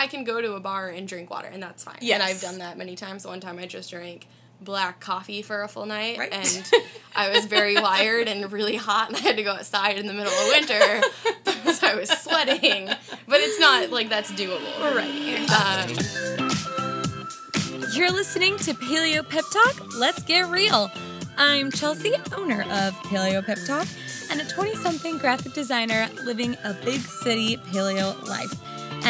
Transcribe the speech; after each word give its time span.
I 0.00 0.06
can 0.06 0.24
go 0.24 0.40
to 0.40 0.54
a 0.54 0.60
bar 0.60 0.88
and 0.88 1.06
drink 1.06 1.28
water, 1.30 1.48
and 1.52 1.62
that's 1.62 1.84
fine. 1.84 1.98
Yes. 2.00 2.14
And 2.14 2.22
I've 2.22 2.40
done 2.40 2.58
that 2.58 2.78
many 2.78 2.96
times. 2.96 3.26
One 3.26 3.38
time 3.40 3.58
I 3.58 3.66
just 3.66 3.90
drank 3.90 4.26
black 4.62 4.98
coffee 5.00 5.42
for 5.42 5.62
a 5.62 5.68
full 5.68 5.86
night, 5.86 6.18
Right. 6.18 6.32
and 6.32 6.70
I 7.14 7.30
was 7.30 7.44
very 7.46 7.74
wired 7.76 8.26
and 8.28 8.50
really 8.50 8.76
hot, 8.76 9.08
and 9.08 9.16
I 9.16 9.20
had 9.20 9.36
to 9.36 9.42
go 9.42 9.52
outside 9.52 9.98
in 9.98 10.06
the 10.06 10.12
middle 10.14 10.32
of 10.32 10.48
winter 10.48 11.00
because 11.44 11.82
I 11.82 11.94
was 11.94 12.08
sweating. 12.10 12.86
But 13.26 13.40
it's 13.40 13.60
not 13.60 13.90
like 13.90 14.08
that's 14.08 14.32
doable. 14.32 14.60
Right. 14.94 15.50
Um, 15.50 15.88
You're 17.94 18.10
listening 18.10 18.56
to 18.58 18.72
Paleo 18.74 19.28
Pep 19.28 19.44
Talk. 19.52 19.96
Let's 19.98 20.22
get 20.22 20.46
real. 20.48 20.90
I'm 21.36 21.70
Chelsea, 21.70 22.14
owner 22.36 22.62
of 22.62 22.94
Paleo 23.04 23.44
Pep 23.44 23.58
Talk, 23.66 23.86
and 24.30 24.40
a 24.40 24.44
20 24.46 24.76
something 24.76 25.18
graphic 25.18 25.52
designer 25.54 26.08
living 26.24 26.56
a 26.64 26.72
big 26.74 27.00
city 27.00 27.56
paleo 27.56 28.14
life. 28.28 28.52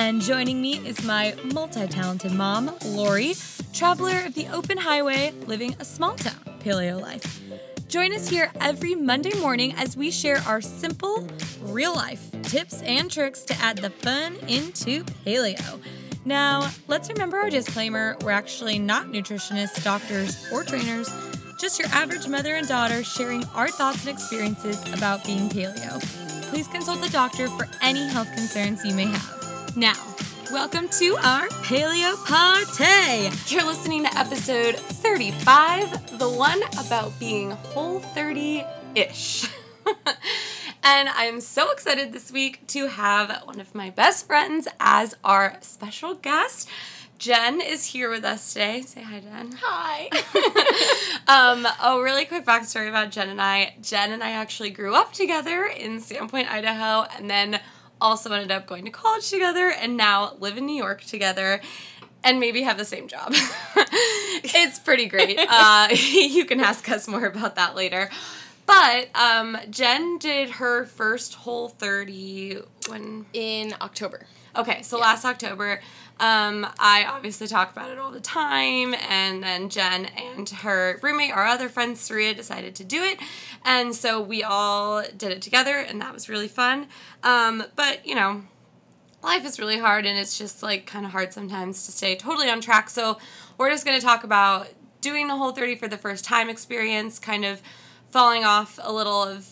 And 0.03 0.23
joining 0.23 0.63
me 0.63 0.79
is 0.89 1.05
my 1.05 1.35
multi 1.53 1.87
talented 1.87 2.33
mom, 2.33 2.75
Lori, 2.87 3.35
traveler 3.75 4.25
of 4.25 4.35
the 4.35 4.49
open 4.49 4.79
highway, 4.79 5.35
living 5.47 5.77
a 5.79 5.85
small 5.85 6.15
town 6.15 6.41
paleo 6.61 6.99
life. 6.99 7.43
Join 7.87 8.15
us 8.15 8.27
here 8.27 8.51
every 8.63 8.95
Monday 8.95 9.39
morning 9.41 9.75
as 9.77 9.99
we 9.99 10.11
share 10.11 10.39
our 10.47 10.63
simple, 10.63 11.29
real 11.61 11.95
life 11.95 12.31
tips 12.45 12.81
and 12.81 13.11
tricks 13.11 13.43
to 13.43 13.55
add 13.57 13.77
the 13.77 13.91
fun 13.91 14.37
into 14.49 15.05
paleo. 15.27 15.79
Now, 16.25 16.71
let's 16.89 17.11
remember 17.11 17.37
our 17.37 17.51
disclaimer 17.51 18.17
we're 18.23 18.31
actually 18.31 18.79
not 18.79 19.09
nutritionists, 19.09 19.85
doctors, 19.85 20.51
or 20.51 20.65
trainers, 20.65 21.11
just 21.61 21.79
your 21.79 21.89
average 21.89 22.27
mother 22.27 22.55
and 22.55 22.67
daughter 22.67 23.05
sharing 23.05 23.45
our 23.55 23.69
thoughts 23.69 24.07
and 24.07 24.17
experiences 24.17 24.83
about 24.95 25.27
being 25.27 25.51
paleo. 25.51 26.01
Please 26.49 26.69
consult 26.69 27.03
the 27.03 27.11
doctor 27.11 27.49
for 27.49 27.69
any 27.83 28.09
health 28.09 28.35
concerns 28.35 28.83
you 28.83 28.95
may 28.95 29.05
have. 29.05 29.40
Now, 29.77 29.95
welcome 30.53 30.89
to 30.89 31.17
our 31.23 31.47
paleo 31.63 32.17
party. 32.27 33.31
You're 33.55 33.65
listening 33.65 34.03
to 34.05 34.19
episode 34.19 34.75
35, 34.77 36.19
the 36.19 36.29
one 36.29 36.61
about 36.79 37.19
being 37.21 37.53
whole 37.53 38.01
30 38.01 38.65
ish. 38.97 39.49
and 40.83 41.09
I'm 41.11 41.41
so 41.41 41.71
excited 41.71 42.13
this 42.13 42.33
week 42.33 42.67
to 42.69 42.89
have 42.89 43.43
one 43.45 43.61
of 43.61 43.75
my 43.75 43.91
best 43.91 44.27
friends 44.27 44.67
as 44.81 45.15
our 45.23 45.57
special 45.61 46.15
guest. 46.15 46.69
Jen 47.19 47.61
is 47.61 47.87
here 47.87 48.11
with 48.11 48.25
us 48.25 48.53
today. 48.53 48.81
Say 48.83 49.03
hi, 49.03 49.21
Jen. 49.21 49.53
hi. 49.61 50.09
Um, 51.29 51.65
a 51.81 52.03
really 52.03 52.25
quick 52.25 52.45
backstory 52.45 52.89
about 52.89 53.13
Jen 53.13 53.29
and 53.29 53.41
I. 53.41 53.75
Jen 53.81 54.11
and 54.11 54.21
I 54.25 54.31
actually 54.31 54.71
grew 54.71 54.97
up 54.97 55.13
together 55.13 55.65
in 55.65 56.01
Sandpoint, 56.01 56.49
Idaho, 56.49 57.07
and 57.17 57.31
then 57.31 57.61
also 58.01 58.33
ended 58.33 58.51
up 58.51 58.67
going 58.67 58.85
to 58.85 58.91
college 58.91 59.29
together 59.31 59.71
and 59.71 59.97
now 59.97 60.35
live 60.39 60.57
in 60.57 60.67
New 60.67 60.77
York 60.77 61.03
together 61.03 61.61
and 62.23 62.41
maybe 62.41 62.63
have 62.63 62.79
the 62.79 62.85
same 62.85 63.09
job. 63.09 63.33
it's 63.75 64.79
pretty 64.79 65.07
great. 65.07 65.39
Uh, 65.53 65.89
you 65.93 66.45
can 66.45 66.61
ask 66.61 66.89
us 66.91 67.09
more 67.09 67.27
about 67.27 67.57
that 67.57 67.75
later. 67.75 68.09
But 68.67 69.09
um, 69.17 69.59
Jen 69.69 70.19
did 70.19 70.51
her 70.51 70.85
first 70.85 71.35
whole 71.35 71.69
30 71.69 72.59
when 72.89 73.27
In 73.33 73.75
October. 73.81 74.27
Okay, 74.57 74.83
so 74.83 74.99
last 74.99 75.25
October, 75.25 75.81
um, 76.21 76.67
I 76.79 77.07
obviously 77.09 77.47
talk 77.47 77.73
about 77.73 77.91
it 77.91 77.99
all 77.99 78.11
the 78.11 78.21
time, 78.21 78.95
and 79.09 79.43
then 79.43 79.71
Jen 79.71 80.05
and 80.05 80.49
her 80.49 81.01
roommate, 81.03 81.33
our 81.33 81.47
other 81.47 81.69
friend 81.69 81.97
Saria, 81.97 82.35
decided 82.35 82.75
to 82.77 82.85
do 82.85 83.03
it, 83.03 83.19
and 83.65 83.95
so 83.95 84.21
we 84.21 84.43
all 84.43 85.03
did 85.17 85.33
it 85.33 85.41
together, 85.41 85.79
and 85.79 86.01
that 86.03 86.13
was 86.13 86.29
really 86.29 86.49
fun. 86.49 86.89
Um, 87.23 87.65
but 87.75 88.07
you 88.07 88.15
know, 88.15 88.43
life 89.23 89.47
is 89.47 89.59
really 89.59 89.79
hard, 89.79 90.05
and 90.05 90.19
it's 90.19 90.37
just 90.37 90.63
like 90.63 90.87
kind 90.87 91.07
of 91.07 91.13
hard 91.13 91.33
sometimes 91.33 91.87
to 91.87 91.93
stay 91.93 92.17
totally 92.17 92.51
on 92.51 92.61
track. 92.61 92.91
So 92.91 93.19
we're 93.57 93.71
just 93.71 93.87
gonna 93.87 94.01
talk 94.01 94.23
about 94.23 94.69
doing 95.01 95.27
the 95.27 95.37
whole 95.37 95.53
30 95.53 95.77
for 95.77 95.89
the 95.89 95.97
first 95.97 96.25
time 96.25 96.51
experience, 96.51 97.19
kind 97.19 97.47
of 97.47 97.63
falling 98.11 98.45
off 98.45 98.79
a 98.83 98.93
little 98.93 99.23
of 99.23 99.49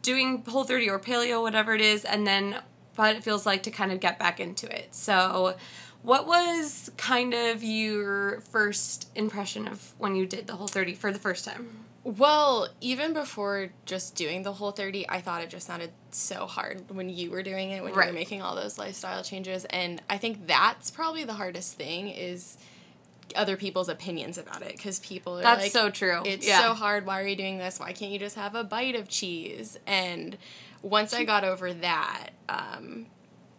doing 0.00 0.42
whole 0.48 0.64
30 0.64 0.88
or 0.88 0.98
paleo 0.98 1.42
whatever 1.42 1.74
it 1.74 1.80
is 1.82 2.04
and 2.04 2.26
then 2.26 2.56
what 2.94 3.14
it 3.14 3.22
feels 3.22 3.44
like 3.44 3.62
to 3.64 3.70
kind 3.70 3.92
of 3.92 4.00
get 4.00 4.18
back 4.18 4.40
into 4.40 4.66
it 4.74 4.94
so 4.94 5.54
what 6.06 6.24
was 6.24 6.88
kind 6.96 7.34
of 7.34 7.64
your 7.64 8.40
first 8.52 9.08
impression 9.16 9.66
of 9.66 9.92
when 9.98 10.14
you 10.14 10.24
did 10.24 10.46
the 10.46 10.54
whole 10.54 10.68
30 10.68 10.94
for 10.94 11.12
the 11.12 11.18
first 11.18 11.44
time 11.44 11.68
Well, 12.04 12.68
even 12.80 13.12
before 13.12 13.70
just 13.84 14.14
doing 14.14 14.44
the 14.44 14.52
whole 14.52 14.70
30, 14.70 15.08
I 15.08 15.20
thought 15.20 15.42
it 15.42 15.50
just 15.50 15.66
sounded 15.66 15.90
so 16.12 16.46
hard 16.46 16.84
when 16.88 17.08
you 17.08 17.32
were 17.32 17.42
doing 17.42 17.70
it, 17.72 17.82
when 17.82 17.92
you 17.92 17.98
were 17.98 18.12
making 18.12 18.40
all 18.40 18.54
those 18.54 18.78
lifestyle 18.78 19.24
changes. 19.24 19.64
And 19.64 20.00
I 20.08 20.16
think 20.16 20.46
that's 20.46 20.92
probably 20.92 21.24
the 21.24 21.32
hardest 21.32 21.74
thing 21.74 22.06
is 22.08 22.56
other 23.34 23.56
people's 23.56 23.88
opinions 23.88 24.38
about 24.38 24.62
it 24.62 24.76
because 24.76 25.00
people 25.00 25.40
are 25.40 25.42
That's 25.42 25.62
like, 25.64 25.72
so 25.72 25.90
true. 25.90 26.22
It's 26.24 26.46
Yeah. 26.46 26.60
so 26.60 26.74
hard. 26.74 27.04
Why 27.04 27.20
are 27.20 27.26
you 27.26 27.34
doing 27.34 27.58
this? 27.58 27.80
Why 27.80 27.92
can't 27.92 28.12
you 28.12 28.20
just 28.20 28.36
have 28.36 28.54
a 28.54 28.62
bite 28.62 28.94
of 28.94 29.08
cheese? 29.08 29.76
And 29.84 30.38
once 30.82 31.12
I 31.12 31.24
got 31.24 31.42
over 31.42 31.74
that, 31.74 32.28
um, 32.48 33.05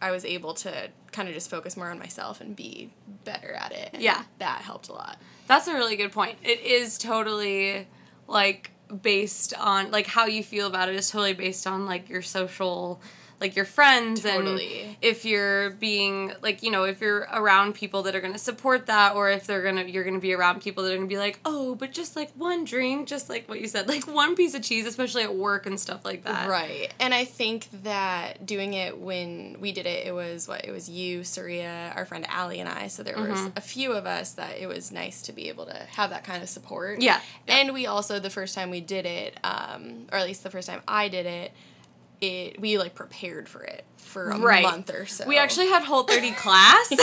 I 0.01 0.11
was 0.11 0.25
able 0.25 0.53
to 0.55 0.89
kind 1.11 1.27
of 1.27 1.33
just 1.33 1.49
focus 1.49 1.75
more 1.75 1.89
on 1.89 1.99
myself 1.99 2.41
and 2.41 2.55
be 2.55 2.91
better 3.23 3.53
at 3.53 3.71
it. 3.71 3.97
Yeah. 3.99 4.23
That 4.39 4.61
helped 4.61 4.89
a 4.89 4.93
lot. 4.93 5.17
That's 5.47 5.67
a 5.67 5.73
really 5.73 5.95
good 5.95 6.11
point. 6.11 6.37
It 6.43 6.59
is 6.61 6.97
totally 6.97 7.87
like 8.27 8.71
based 9.01 9.53
on 9.55 9.91
like 9.91 10.07
how 10.07 10.25
you 10.25 10.43
feel 10.43 10.67
about 10.67 10.89
it 10.89 10.95
is 10.95 11.09
totally 11.09 11.33
based 11.33 11.67
on 11.67 11.85
like 11.85 12.09
your 12.09 12.21
social 12.21 13.01
like 13.39 13.55
your 13.55 13.65
friends 13.65 14.23
Totally. 14.23 14.81
and 14.81 14.95
if 15.01 15.23
you're 15.25 15.69
being 15.71 16.33
like 16.41 16.63
you 16.63 16.71
know 16.71 16.83
if 16.85 17.01
you're 17.01 17.27
around 17.31 17.73
people 17.75 18.03
that 18.03 18.15
are 18.15 18.21
going 18.21 18.33
to 18.33 18.39
support 18.39 18.87
that 18.87 19.15
or 19.15 19.29
if 19.29 19.45
they're 19.45 19.61
going 19.61 19.75
to 19.75 19.89
you're 19.89 20.03
going 20.03 20.15
to 20.15 20.19
be 20.19 20.33
around 20.33 20.61
people 20.61 20.83
that 20.83 20.91
are 20.91 20.95
going 20.95 21.07
to 21.07 21.13
be 21.13 21.19
like 21.19 21.39
oh 21.45 21.75
but 21.75 21.91
just 21.91 22.15
like 22.15 22.31
one 22.33 22.63
drink 22.65 23.07
just 23.07 23.29
like 23.29 23.47
what 23.47 23.61
you 23.61 23.67
said 23.67 23.87
like 23.87 24.05
one 24.07 24.35
piece 24.35 24.53
of 24.55 24.63
cheese 24.63 24.85
especially 24.87 25.21
at 25.23 25.35
work 25.35 25.65
and 25.67 25.79
stuff 25.79 26.03
like 26.03 26.23
that 26.23 26.49
Right. 26.49 26.91
And 26.99 27.13
I 27.13 27.25
think 27.25 27.67
that 27.83 28.45
doing 28.45 28.73
it 28.73 28.97
when 28.97 29.57
we 29.59 29.71
did 29.71 29.85
it, 29.85 30.07
it 30.07 30.13
was 30.13 30.47
what? 30.47 30.65
It 30.65 30.71
was 30.71 30.89
you, 30.89 31.23
Surya, 31.23 31.93
our 31.95 32.05
friend 32.05 32.25
Allie, 32.29 32.59
and 32.59 32.69
I. 32.69 32.87
So 32.87 33.03
there 33.03 33.15
was 33.17 33.27
Mm-hmm. 33.39 33.57
a 33.57 33.61
few 33.61 33.91
of 33.93 34.05
us 34.05 34.31
that 34.33 34.57
it 34.57 34.67
was 34.67 34.91
nice 34.91 35.21
to 35.23 35.33
be 35.33 35.49
able 35.49 35.65
to 35.65 35.75
have 35.91 36.09
that 36.11 36.23
kind 36.23 36.41
of 36.41 36.49
support. 36.49 37.01
Yeah. 37.01 37.19
And 37.47 37.73
we 37.73 37.85
also, 37.85 38.19
the 38.19 38.29
first 38.29 38.55
time 38.55 38.69
we 38.69 38.81
did 38.81 39.05
it, 39.05 39.37
um, 39.43 40.07
or 40.11 40.17
at 40.17 40.25
least 40.25 40.43
the 40.43 40.49
first 40.49 40.67
time 40.67 40.81
I 40.87 41.07
did 41.09 41.25
it, 41.25 41.51
it 42.21 42.59
we 42.59 42.77
like 42.77 42.95
prepared 42.95 43.47
for 43.47 43.63
it 43.63 43.83
for 43.97 44.29
a 44.31 44.39
Right. 44.39 44.63
month 44.63 44.89
or 44.93 45.05
so. 45.05 45.25
we 45.27 45.37
actually 45.37 45.67
had 45.67 45.83
whole 45.83 46.03
30 46.03 46.31
class 46.31 46.89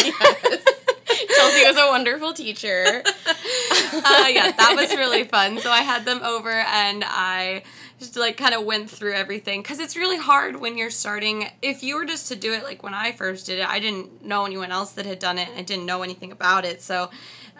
Chelsea 1.36 1.64
was 1.64 1.76
a 1.76 1.86
wonderful 1.88 2.32
teacher. 2.32 2.84
uh, 3.06 4.26
yeah, 4.28 4.50
that 4.50 4.74
was 4.76 4.90
really 4.96 5.24
fun. 5.24 5.58
So 5.58 5.70
I 5.70 5.80
had 5.82 6.04
them 6.04 6.20
over 6.24 6.50
and 6.50 7.04
I 7.06 7.62
just 8.00 8.16
like 8.16 8.36
kind 8.36 8.54
of 8.54 8.64
went 8.64 8.90
through 8.90 9.12
everything 9.14 9.62
because 9.62 9.78
it's 9.78 9.96
really 9.96 10.16
hard 10.16 10.56
when 10.60 10.76
you're 10.76 10.90
starting. 10.90 11.46
If 11.62 11.82
you 11.84 11.96
were 11.96 12.04
just 12.04 12.28
to 12.28 12.36
do 12.36 12.52
it 12.52 12.64
like 12.64 12.82
when 12.82 12.94
I 12.94 13.12
first 13.12 13.46
did 13.46 13.60
it, 13.60 13.68
I 13.68 13.78
didn't 13.78 14.24
know 14.24 14.44
anyone 14.44 14.72
else 14.72 14.92
that 14.92 15.06
had 15.06 15.18
done 15.20 15.38
it 15.38 15.48
and 15.48 15.58
I 15.58 15.62
didn't 15.62 15.86
know 15.86 16.02
anything 16.02 16.32
about 16.32 16.64
it. 16.64 16.82
So 16.82 17.10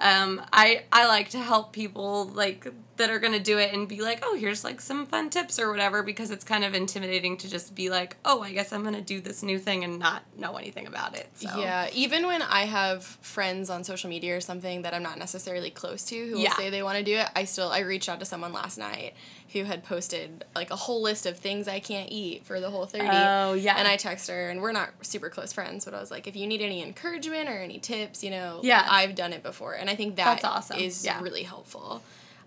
um, 0.01 0.43
I 0.53 0.83
I 0.91 1.07
like 1.07 1.29
to 1.31 1.39
help 1.39 1.73
people 1.73 2.27
like 2.27 2.67
that 2.97 3.11
are 3.11 3.19
gonna 3.19 3.41
do 3.41 3.59
it 3.59 3.73
and 3.73 3.89
be 3.89 4.01
like, 4.03 4.21
oh, 4.23 4.37
here's 4.37 4.63
like 4.63 4.81
some 4.81 5.05
fun 5.07 5.29
tips 5.31 5.59
or 5.59 5.71
whatever 5.71 6.03
because 6.03 6.31
it's 6.31 6.45
kind 6.45 6.65
of 6.65 6.75
intimidating 6.75 7.37
to 7.39 7.51
just 7.51 7.75
be 7.75 7.91
like, 7.91 8.17
oh, 8.25 8.41
I 8.43 8.53
guess 8.53 8.73
I'm 8.73 8.85
gonna 8.85 9.01
do 9.01 9.21
this 9.21 9.43
new 9.43 9.59
thing 9.59 9.83
and 9.83 9.99
not 9.99 10.23
know 10.39 10.57
anything 10.57 10.87
about 10.87 11.17
it. 11.17 11.29
So. 11.35 11.49
Yeah, 11.59 11.89
even 11.93 12.27
when 12.27 12.41
I 12.43 12.67
have 12.67 13.05
friends 13.05 13.69
on 13.71 13.83
social 13.85 14.09
media 14.09 14.37
or 14.37 14.41
something 14.41 14.83
that 14.83 14.95
I'm 14.95 15.03
not 15.03 15.19
necessarily 15.19 15.71
close 15.71 16.05
to 16.07 16.17
who 16.17 16.39
Yeah. 16.39 16.51
will 16.51 16.57
say 16.57 16.71
they 16.71 16.83
want 16.83 16.99
to 16.99 17.05
do 17.05 17.17
it, 17.17 17.29
I 17.35 17.45
still 17.45 17.69
I 17.71 17.81
reached 17.81 18.09
out 18.09 18.21
to 18.21 18.27
someone 18.27 18.53
last 18.53 18.79
night 18.79 19.15
who 19.53 19.65
had 19.65 19.85
posted 19.85 20.45
like 20.55 20.71
a 20.71 20.77
whole 20.77 21.03
list 21.03 21.27
of 21.27 21.37
things 21.39 21.69
I 21.69 21.79
can't 21.81 22.11
eat 22.11 22.45
for 22.45 22.61
the 22.61 22.71
whole 22.71 22.87
30. 22.87 23.07
Oh, 23.09 23.55
yeah. 23.55 23.75
And 23.77 23.87
I 23.87 23.97
text 23.97 24.29
her 24.29 24.49
and 24.51 24.61
we're 24.63 24.73
not 24.73 24.91
super 25.03 25.29
close 25.29 25.53
friends, 25.53 25.85
but 25.85 25.95
I 25.95 26.01
was 26.01 26.11
like 26.11 26.27
if 26.27 26.35
you 26.37 26.47
need 26.47 26.61
any 26.63 26.83
encouragement 26.83 27.49
or 27.49 27.59
any 27.59 27.79
tips, 27.79 28.23
you 28.25 28.31
know, 28.31 28.61
Yeah. 28.63 28.87
I've 28.89 29.15
done 29.15 29.33
it 29.33 29.43
before 29.43 29.75
and 29.75 29.91
I 29.91 29.97
think 29.97 30.17
that 30.17 30.25
That's 30.25 30.45
awesome. 30.45 30.79
is 30.79 31.05
Yeah. 31.05 31.21
really 31.21 31.43
helpful. 31.43 32.03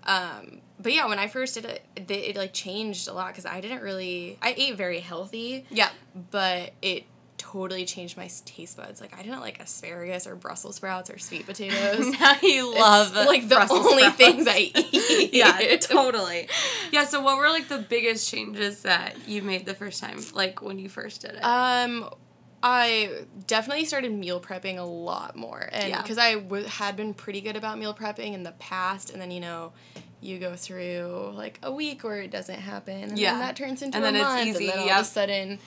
Um, 0.08 0.62
but 0.80 0.94
yeah, 0.94 1.06
when 1.08 1.20
I 1.20 1.28
first 1.28 1.56
did 1.56 1.66
it, 1.66 1.84
it, 1.96 2.10
it 2.12 2.36
like 2.36 2.54
changed 2.54 3.08
a 3.08 3.14
lot 3.14 3.28
because 3.28 3.46
I 3.46 3.62
didn't 3.62 3.82
really. 3.82 4.38
I 4.42 4.54
ate 4.58 4.76
very 4.78 5.00
healthy 5.00 5.66
Yeah. 5.70 5.90
but 6.32 6.72
it 6.82 7.04
totally 7.38 7.86
changed 7.86 8.18
my 8.18 8.30
taste 8.46 8.78
buds. 8.78 9.00
Like 9.00 9.14
I 9.18 9.22
didn't 9.22 9.42
like 9.42 9.60
asparagus 9.60 10.26
or 10.26 10.36
Brussels 10.36 10.78
sprouts 10.78 11.10
or 11.10 11.18
sweet 11.20 11.46
potatoes. 11.46 12.08
now 12.20 12.36
you 12.42 12.74
love 12.74 13.16
It's, 13.16 13.28
like 13.28 13.48
the 13.48 13.56
Brussels 13.56 13.86
only 13.86 14.04
sprouts. 14.04 14.18
things 14.18 14.48
I 14.48 14.58
eat. 14.76 15.34
yeah, 15.34 15.76
totally. 15.78 16.48
Yeah, 16.92 17.04
so 17.04 17.22
what 17.22 17.38
were 17.38 17.50
like 17.50 17.68
the 17.68 17.80
biggest 17.80 18.30
changes 18.32 18.84
that 18.84 19.28
you 19.28 19.42
made 19.42 19.66
the 19.66 19.74
first 19.76 20.02
time, 20.02 20.20
like 20.34 20.62
when 20.62 20.80
you 20.80 20.88
first 20.90 21.22
did 21.22 21.32
it? 21.32 21.44
Um, 21.44 22.10
I 22.64 23.26
definitely 23.46 23.86
started 23.86 24.12
meal 24.14 24.40
prepping 24.42 24.78
a 24.78 24.84
lot 24.84 25.36
more, 25.36 25.70
and 25.72 25.90
Yeah. 25.90 26.02
because 26.02 26.18
I 26.18 26.36
w- 26.36 26.66
had 26.66 26.96
been 26.96 27.14
pretty 27.14 27.42
good 27.42 27.56
about 27.56 27.78
meal 27.78 27.94
prepping 27.94 28.34
in 28.34 28.44
the 28.44 28.54
past, 28.54 29.10
and 29.12 29.22
then 29.22 29.32
you 29.32 29.40
know. 29.42 29.74
You 30.22 30.40
go 30.40 30.56
through 30.56 31.32
like 31.36 31.60
a 31.62 31.72
week 31.72 32.04
where 32.04 32.22
it 32.22 32.32
doesn't 32.32 32.60
happen, 32.60 33.04
and 33.04 33.18
Yeah. 33.20 33.32
then 33.32 33.40
that 33.42 33.56
turns 33.56 33.82
into 33.82 33.98
And 33.98 34.06
a 34.06 34.12
then 34.12 34.16
it's 34.16 34.24
month, 34.26 34.48
easy, 34.48 34.66
and 34.66 34.74
then 34.74 34.80
all 34.80 34.86
yep. 34.88 35.00
of 35.00 35.06
a 35.06 35.10
sudden, 35.10 35.60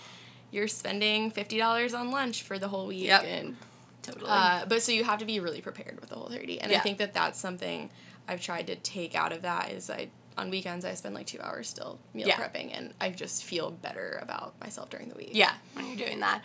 you're 0.50 0.68
spending 0.68 1.30
fifty 1.30 1.58
dollars 1.58 1.94
on 1.94 2.10
lunch 2.10 2.42
for 2.42 2.58
the 2.58 2.68
whole 2.68 2.86
week, 2.88 3.04
Yep. 3.04 3.24
and 3.24 3.56
Totally. 4.02 4.30
Uh, 4.30 4.64
but 4.66 4.82
so 4.82 4.92
you 4.92 5.04
have 5.04 5.18
to 5.18 5.26
be 5.26 5.40
really 5.40 5.60
prepared 5.60 6.00
with 6.00 6.08
the 6.08 6.14
whole 6.16 6.30
30. 6.30 6.58
And 6.62 6.72
I 6.72 6.78
think 6.78 6.96
that 6.98 7.12
that's 7.12 7.38
something 7.38 7.90
I've 8.26 8.40
tried 8.40 8.66
to 8.68 8.74
take 8.76 9.14
out 9.14 9.30
of 9.30 9.42
that 9.42 9.70
is 9.72 9.90
I 9.90 10.08
on 10.38 10.48
weekends 10.48 10.86
I 10.86 10.94
spend 10.94 11.14
like 11.14 11.26
2 11.26 11.38
hours 11.42 11.68
still 11.68 11.98
meal 12.14 12.26
Yeah. 12.26 12.36
prepping 12.36 12.70
and 12.74 12.94
I 12.98 13.10
just 13.10 13.44
feel 13.44 13.70
better 13.70 14.18
about 14.22 14.58
myself 14.58 14.88
during 14.88 15.10
the 15.10 15.14
week. 15.16 15.30
Yeah, 15.32 15.52
when 15.74 15.86
you're 15.86 15.96
doing 15.96 16.20
that. 16.20 16.40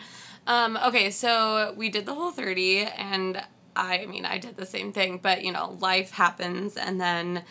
Um, 0.46 0.78
okay, 0.86 1.10
so 1.12 1.74
we 1.78 1.88
did 1.90 2.06
the 2.06 2.13
whole 2.13 2.31
30, 2.31 2.81
and 2.98 3.42
I, 3.75 4.00
I 4.00 4.06
mean, 4.06 4.25
I 4.25 4.38
did 4.38 4.57
the 4.57 4.66
same 4.66 4.92
thing, 4.92 5.19
but 5.24 5.44
you 5.46 5.52
know, 5.54 5.78
life 5.80 6.12
happens, 6.12 6.75
and 6.75 7.00
then 7.00 7.44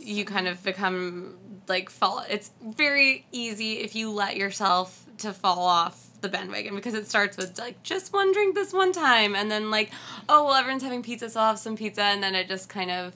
you 0.00 0.24
kind 0.24 0.48
of 0.48 0.62
become 0.62 1.36
like 1.68 1.90
fall. 1.90 2.24
It's 2.28 2.50
very 2.62 3.26
easy 3.32 3.78
if 3.78 3.94
you 3.94 4.10
let 4.10 4.36
yourself 4.36 5.04
to 5.18 5.32
fall 5.32 5.60
off 5.60 6.06
the 6.20 6.28
bandwagon 6.28 6.74
because 6.74 6.94
it 6.94 7.06
starts 7.06 7.36
with 7.36 7.58
like 7.58 7.82
just 7.82 8.12
one 8.12 8.32
drink 8.32 8.54
this 8.54 8.72
one 8.72 8.92
time, 8.92 9.34
and 9.34 9.50
then 9.50 9.70
like, 9.70 9.90
oh 10.28 10.44
well, 10.46 10.54
everyone's 10.54 10.82
having 10.82 11.02
pizza, 11.02 11.30
so 11.30 11.40
I'll 11.40 11.48
have 11.48 11.58
some 11.58 11.76
pizza, 11.76 12.02
and 12.02 12.22
then 12.22 12.34
it 12.34 12.48
just 12.48 12.68
kind 12.68 12.90
of. 12.90 13.14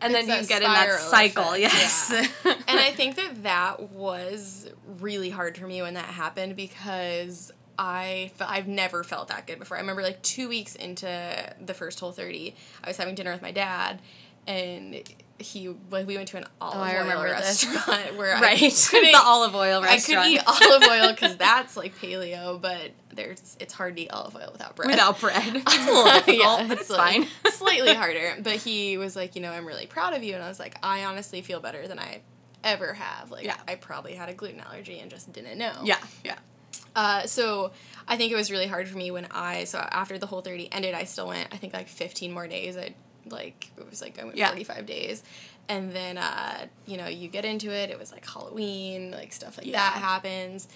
And 0.00 0.12
It's 0.12 0.26
then 0.26 0.42
you 0.42 0.46
get 0.48 0.62
in 0.62 0.68
that 0.68 0.98
cycle, 1.00 1.52
effect, 1.54 1.60
yes. 1.60 2.10
and 2.44 2.78
I 2.80 2.90
think 2.90 3.16
that 3.16 3.44
that 3.44 3.90
was 3.90 4.68
really 5.00 5.30
hard 5.30 5.56
for 5.56 5.66
me 5.66 5.80
when 5.80 5.94
that 5.94 6.06
happened 6.06 6.56
because 6.56 7.52
I 7.78 8.32
I've 8.40 8.68
never 8.68 9.02
felt 9.04 9.28
that 9.28 9.46
good 9.46 9.58
before. 9.58 9.76
I 9.76 9.80
remember 9.80 10.02
like 10.02 10.20
two 10.22 10.48
weeks 10.48 10.74
into 10.74 11.54
the 11.64 11.74
first 11.74 12.00
whole 12.00 12.12
thirty, 12.12 12.54
I 12.82 12.88
was 12.88 12.96
having 12.96 13.14
dinner 13.14 13.32
with 13.32 13.40
my 13.40 13.52
dad, 13.52 14.00
and 14.46 15.02
he 15.40 15.68
like 15.90 16.06
we 16.06 16.16
went 16.16 16.28
to 16.28 16.36
an 16.36 16.44
olive 16.60 16.76
Oh, 16.78 16.80
I 16.80 16.94
oil 16.96 17.00
remember 17.02 17.28
this. 17.36 17.64
restaurant 17.66 18.16
where 18.16 18.34
right, 18.34 18.62
I 18.62 18.68
the 19.10 19.12
olive 19.24 19.54
oil 19.54 19.80
I 19.82 19.86
restaurant. 19.86 20.24
could 20.26 20.32
eat 20.34 20.42
olive 20.46 20.82
oil 20.88 21.10
because 21.12 21.36
that's 21.36 21.76
like 21.76 21.96
paleo, 21.98 22.60
but 22.60 22.92
there's 23.12 23.56
it's 23.60 23.74
hard 23.74 23.96
to 23.96 24.02
eat 24.02 24.10
olive 24.10 24.36
oil 24.36 24.50
without 24.52 24.76
bread. 24.76 24.90
without 24.90 25.20
bread. 25.20 25.56
It's 25.56 25.74
a 25.76 25.92
little 25.92 26.04
difficult, 26.04 26.38
Yeah, 26.60 26.72
it's 26.72 26.88
like 26.90 27.22
fine. 27.44 27.52
slightly 27.52 27.94
harder. 27.94 28.36
But 28.42 28.56
he 28.56 28.96
was 28.96 29.16
like, 29.16 29.34
you 29.34 29.42
know, 29.42 29.50
I'm 29.50 29.66
really 29.66 29.86
proud 29.86 30.14
of 30.14 30.22
you, 30.22 30.34
and 30.34 30.42
I 30.42 30.48
was 30.48 30.58
like, 30.60 30.76
I 30.82 31.04
honestly 31.04 31.42
feel 31.42 31.60
better 31.60 31.86
than 31.88 31.98
I 31.98 32.20
ever 32.62 32.94
have. 32.94 33.30
Like, 33.30 33.44
Yeah. 33.44 33.56
I 33.68 33.74
probably 33.74 34.14
had 34.14 34.28
a 34.28 34.34
gluten 34.34 34.60
allergy 34.60 34.98
and 35.00 35.10
just 35.10 35.32
didn't 35.32 35.58
know. 35.58 35.72
Yeah, 35.84 35.98
yeah. 36.24 36.38
Uh, 36.96 37.26
so 37.26 37.72
I 38.06 38.16
think 38.16 38.30
it 38.32 38.36
was 38.36 38.50
really 38.52 38.66
hard 38.68 38.88
for 38.88 38.96
me 38.96 39.10
when 39.10 39.26
I 39.32 39.64
so 39.64 39.78
after 39.78 40.16
the 40.16 40.26
whole 40.26 40.42
thirty 40.42 40.72
ended, 40.72 40.94
I 40.94 41.04
still 41.04 41.26
went. 41.28 41.48
I 41.52 41.56
think 41.56 41.72
like 41.74 41.88
fifteen 41.88 42.32
more 42.32 42.46
days. 42.46 42.76
I 42.76 42.94
like 43.30 43.70
it 43.76 43.88
was 43.88 44.00
like 44.02 44.18
I 44.20 44.24
went 44.24 44.36
Yeah. 44.36 44.48
forty 44.48 44.64
five 44.64 44.86
days. 44.86 45.22
And 45.68 45.92
then, 45.92 46.18
uh, 46.18 46.66
you 46.86 46.98
know, 46.98 47.06
you 47.06 47.26
get 47.28 47.46
into 47.46 47.70
it. 47.70 47.88
It 47.88 47.98
was 47.98 48.12
like 48.12 48.28
Halloween, 48.28 49.10
like 49.10 49.32
stuff 49.32 49.56
like 49.56 49.66
Yeah. 49.66 49.72
that 49.78 49.94
happens. 49.94 50.68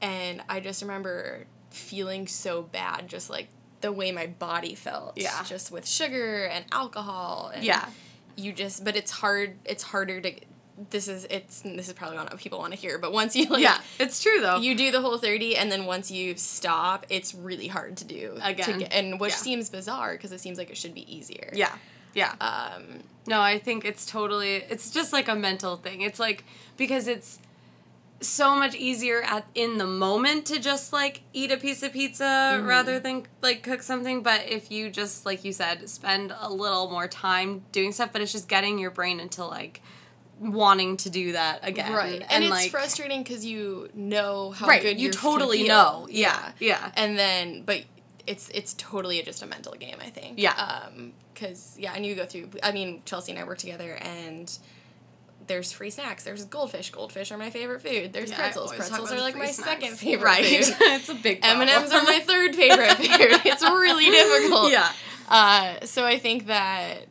And 0.00 0.42
I 0.48 0.60
just 0.60 0.80
remember 0.80 1.44
feeling 1.70 2.26
so 2.26 2.62
bad, 2.62 3.06
just 3.06 3.28
like 3.28 3.48
the 3.82 3.92
way 3.92 4.12
my 4.12 4.26
body 4.26 4.74
felt. 4.74 5.12
Yeah. 5.18 5.42
Just 5.44 5.70
with 5.70 5.86
sugar 5.86 6.46
and 6.46 6.64
alcohol. 6.72 7.50
And 7.54 7.62
Yeah. 7.64 7.86
You 8.36 8.52
just, 8.54 8.82
but 8.82 8.96
it's 8.96 9.10
hard, 9.10 9.58
it's 9.66 9.82
harder 9.82 10.20
to, 10.22 10.32
this 10.88 11.08
is, 11.08 11.26
it's, 11.28 11.60
this 11.60 11.88
is 11.88 11.92
probably 11.92 12.16
not 12.16 12.30
what 12.30 12.40
people 12.40 12.58
want 12.58 12.72
to 12.72 12.78
hear, 12.78 12.98
but 12.98 13.12
once 13.12 13.36
you 13.36 13.46
like, 13.46 13.60
yeah, 13.62 13.78
it's 13.98 14.22
true 14.22 14.40
though. 14.40 14.56
you 14.56 14.74
do 14.74 14.90
the 14.90 15.00
whole 15.02 15.18
30 15.18 15.56
and 15.56 15.70
then 15.70 15.84
once 15.84 16.10
you 16.10 16.34
stop 16.36 17.04
it's 17.10 17.34
really 17.34 17.66
hard 17.66 17.96
to 17.98 18.04
do 18.04 18.34
to 18.36 18.46
Again. 18.48 18.78
get- 18.78 18.92
and 18.92 19.20
which 19.20 19.32
Yeah. 19.32 19.36
seems 19.36 19.68
bizarre 19.70 20.12
because 20.12 20.32
it 20.32 20.40
seems 20.40 20.56
like 20.56 20.70
it 20.70 20.76
should 20.78 20.94
be 20.94 21.04
easier 21.14 21.50
yeah, 21.52 21.74
yeah. 22.14 22.34
um 22.40 23.00
no, 23.26 23.40
I 23.40 23.58
think 23.58 23.84
it's 23.84 24.06
totally. 24.06 24.56
It's 24.56 24.90
just 24.90 25.12
like 25.12 25.28
a 25.28 25.34
mental 25.36 25.76
thing. 25.76 26.00
It's 26.00 26.18
like 26.18 26.42
because 26.78 27.06
it's 27.06 27.38
so 28.22 28.54
much 28.56 28.74
easier 28.74 29.22
at 29.22 29.46
in 29.54 29.78
the 29.78 29.86
moment 29.86 30.46
to 30.46 30.58
just 30.58 30.92
like 30.92 31.22
eat 31.32 31.50
a 31.52 31.56
piece 31.56 31.82
of 31.82 31.92
pizza 31.92 32.24
Mm-hmm. 32.24 32.66
rather 32.66 32.98
than 32.98 33.26
like 33.42 33.62
cook 33.62 33.82
something. 33.82 34.22
But 34.22 34.48
if 34.48 34.70
you 34.72 34.90
just 34.90 35.24
like 35.26 35.44
you 35.44 35.52
said, 35.52 35.88
spend 35.88 36.34
a 36.40 36.50
little 36.52 36.90
more 36.90 37.06
time 37.06 37.62
doing 37.72 37.92
stuff, 37.92 38.10
but 38.12 38.20
it's 38.22 38.32
just 38.32 38.48
getting 38.48 38.78
your 38.78 38.90
brain 38.90 39.20
into 39.20 39.44
like 39.44 39.80
wanting 40.40 40.96
to 40.96 41.10
do 41.10 41.32
that 41.32 41.60
again. 41.62 41.92
right 41.92 42.24
and, 42.30 42.42
it's 42.44 42.50
like, 42.50 42.70
frustrating 42.70 43.22
because 43.22 43.44
you 43.44 43.90
know 43.94 44.50
how 44.52 44.66
Right, 44.66 44.80
good 44.80 44.98
you 44.98 45.10
totally 45.12 45.68
know. 45.68 46.08
Yeah, 46.10 46.52
yeah. 46.58 46.90
and 46.96 47.18
then 47.18 47.62
but 47.62 47.82
it's 48.26 48.48
it's 48.50 48.74
totally 48.74 49.20
just 49.22 49.42
a 49.42 49.46
mental 49.46 49.72
game 49.74 49.96
i 50.00 50.08
think 50.08 50.38
Yeah. 50.38 50.52
um 50.52 51.12
because 51.34 51.74
yeah 51.78 51.92
and 51.94 52.04
you 52.06 52.14
go 52.14 52.24
through 52.24 52.48
i 52.62 52.72
mean 52.72 53.02
chelsea 53.04 53.32
and 53.32 53.38
i 53.38 53.44
work 53.44 53.58
together 53.58 53.92
and 54.00 54.50
there's 55.46 55.72
free 55.72 55.90
snacks. 55.90 56.22
There's 56.22 56.44
goldfish. 56.44 56.90
Goldfish 56.90 57.32
are 57.32 57.36
my 57.38 57.50
favorite 57.50 57.82
food. 57.82 58.12
There's 58.12 58.30
Yeah, 58.30 58.36
pretzels. 58.36 58.72
Pretzels 58.72 59.10
are 59.10 59.18
like 59.20 59.34
my 59.36 59.46
snacks. 59.46 59.68
second 59.68 59.96
favorite 59.98 60.24
Right, 60.24 60.44
food. 60.64 60.76
it's 60.80 61.08
a 61.08 61.14
big 61.14 61.40
M 61.42 61.60
and 61.60 61.68
M's 61.68 61.90
are 61.92 62.02
my 62.04 62.20
third 62.20 62.54
favorite 62.54 62.92
food. 62.92 63.06
It's 63.44 63.62
really 63.62 64.04
difficult. 64.10 64.70
Yeah. 64.70 64.88
Uh, 65.28 65.84
so 65.86 66.04
I 66.06 66.18
think 66.20 66.46
that 66.46 67.06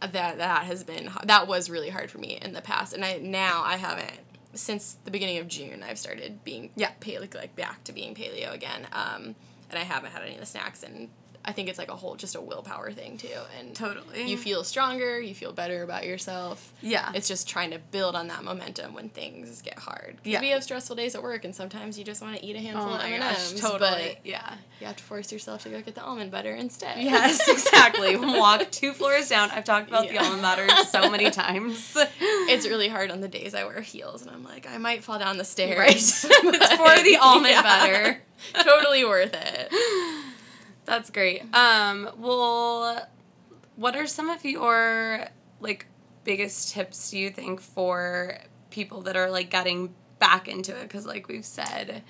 that 0.00 0.38
that 0.38 0.64
has 0.64 0.84
been 0.84 1.10
that 1.24 1.46
was 1.46 1.70
really 1.70 1.90
hard 1.90 2.10
for 2.10 2.18
me 2.18 2.38
in 2.40 2.52
the 2.52 2.62
past, 2.62 2.92
and 2.92 3.04
I 3.04 3.18
now 3.18 3.62
I 3.64 3.76
haven't 3.76 4.20
since 4.54 4.96
the 5.04 5.10
beginning 5.10 5.38
of 5.38 5.48
June. 5.48 5.82
I've 5.82 5.98
started 5.98 6.44
being 6.44 6.70
Yeah. 6.76 6.92
paleo 7.00 7.34
like 7.34 7.54
back 7.56 7.84
to 7.84 7.92
being 7.92 8.14
paleo 8.14 8.52
again, 8.52 8.86
um, 8.92 9.34
and 9.70 9.78
I 9.78 9.84
haven't 9.84 10.12
had 10.12 10.22
any 10.22 10.34
of 10.34 10.40
the 10.40 10.46
snacks 10.46 10.82
and. 10.82 11.08
I 11.46 11.52
think 11.52 11.68
it's 11.68 11.78
like 11.78 11.90
a 11.90 11.94
whole 11.96 12.16
just 12.16 12.34
a 12.34 12.40
willpower 12.40 12.90
thing 12.90 13.18
too, 13.18 13.28
and 13.58 13.74
Totally. 13.74 14.28
you 14.28 14.36
feel 14.36 14.64
stronger, 14.64 15.20
you 15.20 15.34
feel 15.34 15.52
better 15.52 15.82
about 15.84 16.04
yourself. 16.04 16.72
Yeah. 16.82 17.12
it's 17.14 17.28
just 17.28 17.48
trying 17.48 17.70
to 17.70 17.78
build 17.78 18.16
on 18.16 18.26
that 18.28 18.42
momentum 18.42 18.94
when 18.94 19.10
things 19.10 19.62
get 19.62 19.78
hard. 19.78 20.16
Yeah. 20.24 20.40
we 20.40 20.48
have 20.50 20.64
stressful 20.64 20.96
days 20.96 21.14
at 21.14 21.22
work, 21.22 21.44
and 21.44 21.54
sometimes 21.54 21.98
you 21.98 22.04
just 22.04 22.20
want 22.20 22.36
to 22.36 22.44
eat 22.44 22.56
a 22.56 22.58
handful 22.58 22.88
Oh 22.90 22.94
of 22.96 23.00
M 23.02 23.20
gosh, 23.20 23.52
M's. 23.52 23.60
totally. 23.60 24.18
Yeah. 24.24 24.54
you 24.80 24.86
have 24.88 24.96
to 24.96 25.04
force 25.04 25.30
yourself 25.30 25.62
to 25.62 25.68
go 25.68 25.80
get 25.80 25.94
the 25.94 26.02
almond 26.02 26.30
butter 26.32 26.52
instead. 26.54 26.98
Yes, 27.02 27.48
exactly. 27.48 28.16
Walk 28.16 28.70
two 28.72 28.92
floors 28.92 29.28
down. 29.28 29.50
I've 29.52 29.64
talked 29.64 29.88
about 29.88 30.08
the 30.08 30.18
almond 30.18 30.42
butter 30.42 30.68
so 30.90 31.08
many 31.10 31.30
times. 31.30 31.96
it's 31.96 32.66
really 32.66 32.88
hard 32.88 33.10
on 33.12 33.20
the 33.20 33.28
days 33.28 33.54
I 33.54 33.64
wear 33.64 33.80
heels, 33.82 34.22
and 34.22 34.30
I'm 34.32 34.42
like, 34.42 34.68
I 34.68 34.78
might 34.78 35.04
fall 35.04 35.18
down 35.20 35.38
the 35.38 35.44
stairs. 35.44 35.78
Right. 35.78 35.94
it's 35.96 36.72
for 36.72 37.02
the 37.04 37.16
almond 37.20 37.50
Yeah. 37.52 37.62
butter. 37.62 38.22
totally 38.64 39.04
worth 39.04 39.32
it. 39.32 39.68
That's 40.86 41.10
great. 41.10 41.42
Um, 41.54 42.08
well, 42.18 43.06
what 43.76 43.94
are 43.96 44.06
some 44.06 44.30
of 44.30 44.44
your 44.44 45.26
like 45.60 45.86
biggest 46.24 46.72
tips 46.72 47.10
do 47.10 47.18
you 47.18 47.30
think 47.30 47.60
for 47.60 48.38
people 48.70 49.02
that 49.02 49.16
are 49.16 49.30
like 49.30 49.50
getting 49.50 49.94
back 50.18 50.48
into 50.48 50.74
it? 50.76 50.82
Because 50.82 51.04
like 51.04 51.28
we've 51.28 51.44
said, 51.44 52.02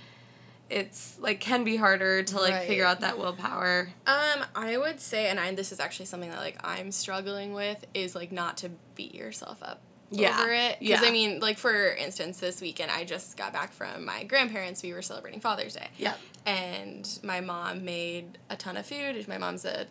it's 0.69 1.19
like 1.19 1.41
can 1.41 1.65
be 1.65 1.77
harder 1.77 2.23
to 2.23 2.37
like 2.41 2.53
Right. 2.55 2.67
figure 2.69 2.85
out 2.85 3.01
that 3.01 3.19
willpower. 3.19 3.89
Um, 4.07 4.45
I 4.55 4.77
would 4.77 5.01
say, 5.01 5.29
and 5.29 5.41
I 5.41 5.55
this 5.55 5.73
is 5.73 5.81
actually 5.81 6.07
something 6.07 6.31
that 6.31 6.41
like 6.41 6.59
I'm 6.63 6.93
struggling 6.93 7.53
with 7.55 7.85
is 7.95 8.15
like 8.15 8.31
not 8.31 8.59
to 8.59 8.71
beat 8.95 9.15
yourself 9.15 9.63
up 9.63 9.81
Yeah. 10.11 10.39
over 10.41 10.53
it. 10.53 10.79
Because 10.81 11.03
Yeah. 11.03 11.09
I 11.09 11.11
mean, 11.11 11.41
like 11.41 11.59
for 11.59 11.95
instance, 11.95 12.39
this 12.39 12.61
weekend 12.61 12.91
I 12.91 13.05
just 13.05 13.37
got 13.37 13.53
back 13.53 13.73
from 13.73 14.05
my 14.05 14.25
grandparents. 14.25 14.83
We 14.83 14.93
were 14.93 15.03
celebrating 15.03 15.41
Father's 15.41 15.75
Day. 15.75 15.89
Yep. 15.99 16.19
And 16.47 17.19
my 17.23 17.41
mom 17.41 17.85
made 17.85 18.39
a 18.51 18.57
ton 18.57 18.77
of 18.77 18.87
food. 18.87 19.27
My 19.29 19.39
mom's 19.39 19.65
a 19.65 19.87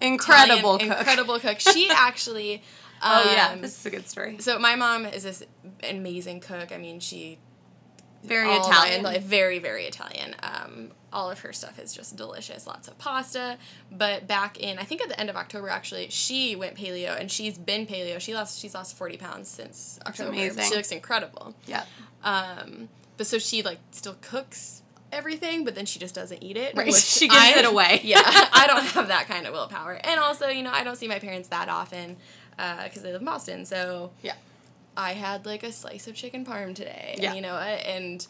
Incredible 0.00 0.74
Italian- 0.76 0.90
cook. 0.90 0.98
incredible 0.98 1.38
cook. 1.38 1.60
She 1.60 1.88
actually. 1.92 2.62
Oh 3.02 3.30
yeah, 3.34 3.50
um, 3.52 3.60
this 3.60 3.78
is 3.78 3.86
a 3.86 3.90
good 3.90 4.08
story. 4.08 4.36
So 4.40 4.58
my 4.58 4.76
mom 4.76 5.04
is 5.06 5.22
this 5.22 5.42
amazing 5.88 6.40
cook. 6.40 6.72
I 6.72 6.78
mean, 6.78 7.00
she 7.00 7.38
Very 8.22 8.48
Italian. 8.54 9.02
like 9.02 9.22
very 9.22 9.58
very 9.58 9.84
Italian. 9.84 10.34
Um, 10.42 10.90
all 11.14 11.30
of 11.30 11.38
her 11.40 11.52
stuff 11.52 11.78
is 11.78 11.94
just 11.94 12.16
delicious. 12.16 12.66
Lots 12.66 12.88
of 12.88 12.98
pasta. 12.98 13.56
But 13.90 14.26
back 14.26 14.58
in 14.58 14.78
I 14.78 14.82
think 14.82 15.00
at 15.00 15.08
the 15.08 15.18
end 15.18 15.30
of 15.30 15.36
October 15.36 15.68
actually, 15.68 16.08
she 16.10 16.56
went 16.56 16.76
paleo 16.76 17.18
and 17.18 17.30
she's 17.30 17.56
been 17.56 17.86
paleo. 17.86 18.20
She 18.20 18.34
lost 18.34 18.58
she's 18.60 18.74
lost 18.74 18.96
forty 18.96 19.16
pounds 19.16 19.48
since 19.48 19.98
October. 20.06 20.30
amazing. 20.30 20.64
She 20.64 20.74
looks 20.74 20.90
incredible. 20.92 21.54
Yeah. 21.66 21.84
Um, 22.22 22.88
but 23.16 23.26
so 23.26 23.38
she 23.38 23.62
like 23.62 23.78
still 23.92 24.16
cooks 24.20 24.82
everything, 25.12 25.64
but 25.64 25.74
then 25.76 25.86
she 25.86 25.98
just 26.00 26.14
doesn't 26.14 26.42
eat 26.42 26.56
it. 26.56 26.74
Right, 26.76 26.92
she 27.16 27.28
gives 27.28 27.40
I- 27.40 27.58
it 27.60 27.64
away. 27.64 28.00
Yeah, 28.04 28.20
I 28.24 28.64
don't 28.66 28.84
have 28.86 29.08
that 29.08 29.28
kind 29.28 29.46
of 29.46 29.52
willpower. 29.52 30.00
And 30.02 30.18
also, 30.18 30.48
you 30.48 30.62
know, 30.62 30.72
I 30.72 30.82
don't 30.84 30.96
see 30.96 31.06
my 31.08 31.20
parents 31.20 31.48
that 31.48 31.68
often 31.68 32.16
because 32.56 33.02
they 33.02 33.12
live 33.12 33.20
in 33.20 33.24
Boston. 33.26 33.64
So 33.64 34.10
Yeah. 34.22 34.34
I 34.96 35.12
had 35.12 35.44
like 35.46 35.62
a 35.62 35.72
slice 35.72 36.06
of 36.08 36.14
chicken 36.14 36.44
parm 36.44 36.74
today. 36.74 37.16
Yeah. 37.18 37.28
And 37.28 37.36
you 37.36 37.42
know 37.42 37.54
what? 37.54 37.84
And 37.86 38.26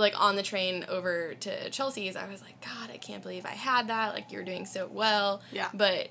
like 0.00 0.20
on 0.20 0.36
the 0.36 0.42
train 0.42 0.84
over 0.88 1.34
to 1.34 1.70
Chelsea's, 1.70 2.16
I 2.16 2.28
was 2.28 2.42
like, 2.42 2.60
God, 2.60 2.90
I 2.92 2.96
can't 2.96 3.22
believe 3.22 3.46
I 3.46 3.50
had 3.50 3.88
that. 3.88 4.14
Like 4.14 4.32
you're 4.32 4.44
doing 4.44 4.66
so 4.66 4.88
well. 4.90 5.42
Yeah. 5.52 5.68
But 5.72 6.08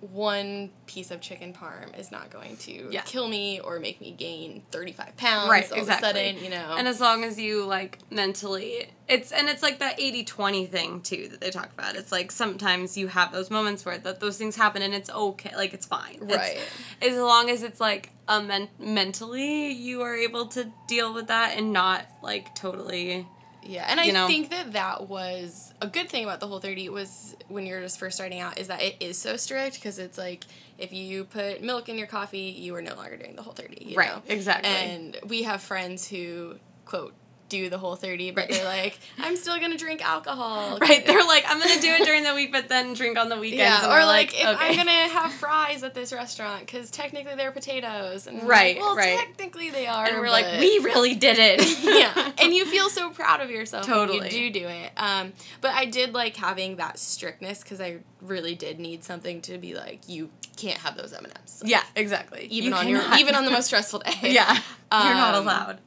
one 0.00 0.70
piece 0.86 1.10
of 1.10 1.20
chicken 1.20 1.52
parm 1.52 1.96
is 1.98 2.10
not 2.10 2.30
going 2.30 2.56
to 2.56 2.88
Yeah. 2.90 3.02
kill 3.02 3.28
me 3.28 3.60
or 3.60 3.78
make 3.78 4.00
me 4.00 4.12
gain 4.12 4.62
35 4.70 5.16
pounds 5.16 5.50
right 5.50 5.70
all 5.70 5.78
exactly 5.78 6.08
of 6.10 6.16
a 6.16 6.20
sudden, 6.20 6.44
you 6.44 6.50
know. 6.50 6.74
and 6.78 6.88
as 6.88 7.00
long 7.00 7.22
as 7.22 7.38
you 7.38 7.64
like 7.66 7.98
mentally 8.10 8.88
it's 9.08 9.30
and 9.30 9.48
it's 9.48 9.62
like 9.62 9.78
that 9.80 9.98
80-20 9.98 10.68
thing 10.70 11.00
too 11.02 11.28
that 11.28 11.40
they 11.40 11.50
talk 11.50 11.70
about 11.72 11.96
it's 11.96 12.10
like 12.10 12.32
sometimes 12.32 12.96
you 12.96 13.08
have 13.08 13.30
those 13.32 13.50
moments 13.50 13.84
where 13.84 13.98
that 13.98 14.20
those 14.20 14.38
things 14.38 14.56
happen 14.56 14.80
and 14.82 14.94
it's 14.94 15.10
okay 15.10 15.54
like 15.56 15.74
it's 15.74 15.86
fine 15.86 16.14
It's- 16.22 16.36
Right. 16.38 16.58
as 17.02 17.16
long 17.18 17.50
as 17.50 17.62
it's 17.62 17.80
like 17.80 18.10
a 18.26 18.42
men- 18.42 18.70
mentally 18.78 19.70
you 19.72 20.00
are 20.02 20.14
able 20.16 20.46
to 20.46 20.72
deal 20.88 21.12
with 21.12 21.26
that 21.28 21.58
and 21.58 21.72
not 21.72 22.06
like 22.22 22.54
totally 22.54 23.26
Yeah, 23.70 23.86
and 23.88 24.00
I 24.00 24.06
know? 24.08 24.26
think 24.26 24.50
that 24.50 24.72
that 24.72 25.08
was 25.08 25.72
a 25.80 25.86
good 25.86 26.08
thing 26.08 26.24
about 26.24 26.40
the 26.40 26.48
whole 26.48 26.58
30 26.58 26.88
was 26.88 27.36
when 27.48 27.66
you're 27.66 27.80
just 27.80 27.98
first 27.98 28.16
starting 28.16 28.40
out 28.40 28.58
is 28.58 28.66
that 28.68 28.82
it 28.82 28.96
is 29.00 29.16
so 29.16 29.36
strict 29.36 29.76
because 29.76 29.98
it's 29.98 30.18
like 30.18 30.44
if 30.76 30.92
you 30.92 31.24
put 31.24 31.62
milk 31.62 31.88
in 31.88 31.96
your 31.96 32.06
coffee, 32.08 32.54
you 32.58 32.74
are 32.74 32.82
no 32.82 32.94
longer 32.94 33.16
doing 33.16 33.36
the 33.36 33.42
whole 33.42 33.52
30. 33.52 33.84
You 33.84 33.96
Right, 33.96 34.08
know? 34.08 34.22
exactly. 34.28 34.68
And 34.70 35.16
we 35.26 35.44
have 35.44 35.62
friends 35.62 36.08
who, 36.08 36.56
quote, 36.84 37.14
do 37.50 37.68
the 37.68 37.76
whole 37.76 37.96
30, 37.96 38.30
but 38.30 38.40
Right. 38.42 38.50
they're 38.52 38.64
like, 38.64 38.98
I'm 39.18 39.36
still 39.36 39.58
going 39.58 39.72
to 39.72 39.76
drink 39.76 40.02
alcohol. 40.02 40.78
Right, 40.90 41.04
they're 41.04 41.22
like, 41.24 41.44
I'm 41.46 41.58
gonna 41.60 41.80
do 41.80 41.88
it 41.92 42.04
during 42.04 42.24
the 42.24 42.34
week, 42.34 42.50
but 42.52 42.68
then 42.68 42.94
drink 42.94 43.18
on 43.18 43.28
the 43.28 43.36
weekends. 43.38 43.82
Yeah, 43.82 43.94
or 43.94 44.04
like, 44.06 44.32
if 44.34 44.46
okay. 44.46 44.56
I'm 44.70 44.76
gonna 44.76 44.90
have 45.08 45.32
fries 45.32 45.82
at 45.82 45.92
this 45.94 46.12
restaurant 46.12 46.60
because 46.64 46.90
technically 46.90 47.34
they're 47.34 47.50
potatoes, 47.52 48.26
and 48.26 48.42
Right, 48.48 48.76
like, 48.76 48.82
well, 48.84 48.96
right. 48.96 49.18
technically 49.18 49.70
they 49.70 49.86
are, 49.86 50.06
and 50.06 50.18
we're 50.18 50.30
like, 50.30 50.46
we 50.60 50.78
really 50.78 51.14
did 51.14 51.36
it. 51.38 51.78
yeah, 51.82 52.32
and 52.42 52.54
you 52.54 52.64
feel 52.64 52.88
so 52.88 53.10
proud 53.10 53.40
of 53.40 53.50
yourself 53.50 53.84
Totally. 53.86 54.20
when 54.20 54.30
you 54.30 54.50
do 54.50 54.60
do 54.60 54.66
it. 54.68 54.92
Um, 54.96 55.32
but 55.60 55.72
I 55.74 55.84
did 55.84 56.14
like 56.14 56.36
having 56.36 56.76
that 56.76 56.98
strictness 56.98 57.62
because 57.62 57.80
I 57.80 57.98
really 58.22 58.54
did 58.54 58.78
need 58.80 59.04
something 59.04 59.40
to 59.42 59.58
be 59.58 59.74
like, 59.74 60.08
you 60.08 60.30
can't 60.56 60.78
have 60.78 60.96
those 60.96 61.12
M 61.12 61.24
and 61.24 61.34
M's. 61.38 61.62
yeah, 61.64 61.82
exactly. 61.96 62.46
even 62.50 62.70
You 62.70 62.74
on 62.76 62.88
your 62.88 63.02
even 63.18 63.34
on 63.34 63.44
the 63.44 63.50
most 63.50 63.66
stressful 63.66 64.00
day. 64.00 64.12
yeah, 64.32 64.54
you're 64.54 65.14
not 65.14 65.34
Um, 65.34 65.42
allowed. 65.44 65.80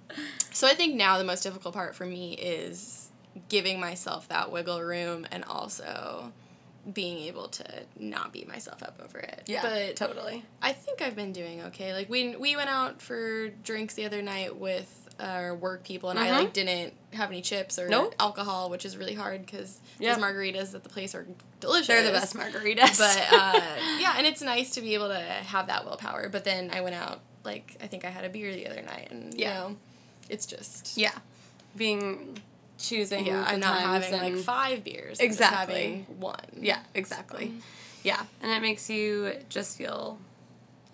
So 0.52 0.68
I 0.68 0.74
think 0.74 0.96
now 0.96 1.18
the 1.18 1.24
most 1.24 1.42
difficult 1.44 1.74
part 1.74 1.96
for 1.96 2.06
me 2.06 2.34
is 2.34 3.10
giving 3.50 3.80
myself 3.80 4.28
that 4.30 4.52
wiggle 4.52 4.82
room 4.82 5.26
and 5.32 5.44
also 5.46 6.32
being 6.92 7.20
able 7.20 7.48
to 7.48 7.64
not 7.98 8.34
beat 8.34 8.48
myself 8.48 8.84
up 8.84 9.00
over 9.04 9.18
it. 9.20 9.44
Yeah, 9.48 9.62
but 9.62 9.96
totally. 9.96 10.44
I 10.62 10.74
think 10.74 11.02
I've 11.02 11.16
been 11.16 11.32
doing 11.32 11.62
okay. 11.64 11.94
Like 11.94 12.10
we 12.10 12.36
we 12.36 12.56
went 12.56 12.70
out 12.70 13.02
for 13.02 13.50
drinks 13.50 13.94
the 13.96 14.06
other 14.06 14.22
night 14.22 14.56
with 14.58 15.00
our 15.20 15.56
work 15.56 15.84
people, 15.84 16.10
and 16.10 16.20
I 16.20 16.28
Mhm. 16.30 16.32
like 16.40 16.54
didn't 16.54 16.94
have 17.14 17.30
any 17.30 17.42
chips 17.42 17.80
or 17.80 17.88
Nope. 17.88 18.16
alcohol, 18.20 18.70
which 18.70 18.84
is 18.84 18.98
really 18.98 19.14
hard 19.14 19.46
because 19.46 19.80
Yeah. 20.00 20.14
those 20.16 20.24
margaritas 20.24 20.74
at 20.76 20.84
the 20.84 20.90
place 20.90 21.14
are 21.16 21.26
delicious. 21.60 21.88
They're 21.88 22.04
the 22.04 22.12
best 22.12 22.36
margaritas. 22.36 22.98
But 22.98 23.18
uh, 23.32 23.62
yeah, 24.00 24.16
and 24.18 24.26
it's 24.28 24.42
nice 24.42 24.72
to 24.72 24.82
be 24.82 24.96
able 24.96 25.10
to 25.10 25.20
have 25.22 25.68
that 25.68 25.86
willpower. 25.86 26.30
But 26.30 26.44
then 26.44 26.70
I 26.74 26.82
went 26.82 26.96
out 26.96 27.22
like 27.44 27.78
I 27.82 27.88
think 27.88 28.04
I 28.06 28.10
had 28.10 28.26
a 28.26 28.30
beer 28.30 28.54
the 28.54 28.68
other 28.68 28.82
night, 28.82 29.08
and 29.12 29.34
Yeah. 29.40 29.48
you 29.64 29.70
know, 29.70 29.78
it's 30.30 30.46
just 30.46 30.98
yeah, 30.98 31.18
being 31.76 32.38
choosing. 32.78 33.26
yeah. 33.26 33.44
I'm 33.48 33.60
not 33.60 33.80
having 33.82 34.12
like 34.14 34.36
five 34.38 34.84
beers. 34.84 35.20
Exactly. 35.20 35.74
having 35.76 36.06
one. 36.20 36.40
Yeah, 36.60 36.80
exactly. 36.94 37.54
Yeah, 38.04 38.22
and 38.42 38.52
it 38.52 38.62
makes 38.62 38.90
you 38.90 39.34
just 39.50 39.78
feel 39.78 40.18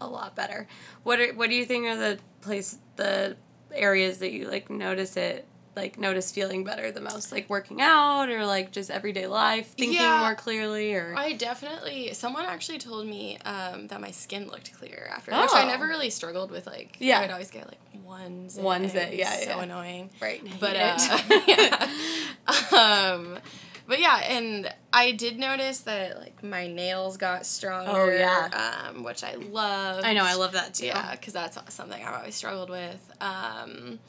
a 0.02 0.08
lot 0.08 0.36
better. 0.36 0.68
What 1.04 1.20
are 1.20 1.34
what 1.34 1.50
do 1.50 1.56
you 1.56 1.66
think 1.66 1.86
are 1.88 1.96
the 1.96 2.20
place 2.42 2.78
the 2.96 3.36
areas 3.74 4.20
that 4.20 4.32
you 4.32 4.48
like 4.48 4.70
notice 4.70 5.16
it 5.18 5.46
like 5.76 5.98
notice 6.00 6.32
feeling 6.32 6.64
better 6.64 6.92
the 6.92 7.02
most? 7.02 7.32
Like 7.32 7.50
working 7.50 7.82
out 7.82 8.30
or 8.30 8.46
like 8.46 8.72
just 8.72 8.90
everyday 8.92 9.28
life, 9.28 9.68
thinking 9.68 10.00
Yeah. 10.00 10.20
more 10.20 10.36
clearly 10.36 10.94
or 10.94 11.16
I 11.18 11.34
definitely. 11.34 12.14
Someone 12.14 12.46
actually 12.46 12.78
told 12.80 13.08
me 13.08 13.38
um, 13.40 13.88
that 13.88 14.00
my 14.02 14.12
skin 14.12 14.48
looked 14.48 14.72
clearer 14.78 15.10
after, 15.12 15.32
which 15.32 15.52
I 15.54 15.64
Oh. 15.64 15.68
never 15.68 15.88
really 15.88 16.10
struggled 16.10 16.52
with. 16.52 16.68
Like, 16.68 16.98
Yeah. 17.00 17.20
I 17.20 17.22
would 17.22 17.32
always 17.32 17.50
get 17.52 17.68
like 17.68 17.80
one 18.10 18.50
zit. 18.50 18.64
One 18.64 18.82
and 18.84 18.92
zit, 18.92 19.14
it 19.14 19.20
yeah, 19.20 19.32
So 19.40 19.50
yeah. 19.58 19.62
annoying. 19.64 20.10
right. 20.22 20.42
But 20.60 20.76
uh, 20.76 20.98
yeah. 21.48 21.90
um, 23.16 23.38
but 23.88 24.00
yeah, 24.00 24.18
and 24.18 24.72
I 24.94 25.12
did 25.14 25.40
notice 25.40 25.80
that 25.82 26.20
like 26.20 26.44
my 26.44 26.68
nails 26.68 27.18
got 27.18 27.46
stronger. 27.46 27.92
Oh, 27.92 28.10
yeah. 28.10 28.84
Um, 28.90 29.04
which 29.04 29.24
I 29.24 29.34
love. 29.36 30.04
I 30.04 30.14
know, 30.14 30.24
I 30.24 30.36
love 30.36 30.52
that 30.54 30.74
too. 30.76 30.88
Yeah, 30.88 31.12
because 31.12 31.34
that's 31.34 31.58
something 31.74 32.04
I've 32.04 32.16
always 32.20 32.36
struggled 32.36 32.70
with. 32.70 33.14
Um, 33.22 34.00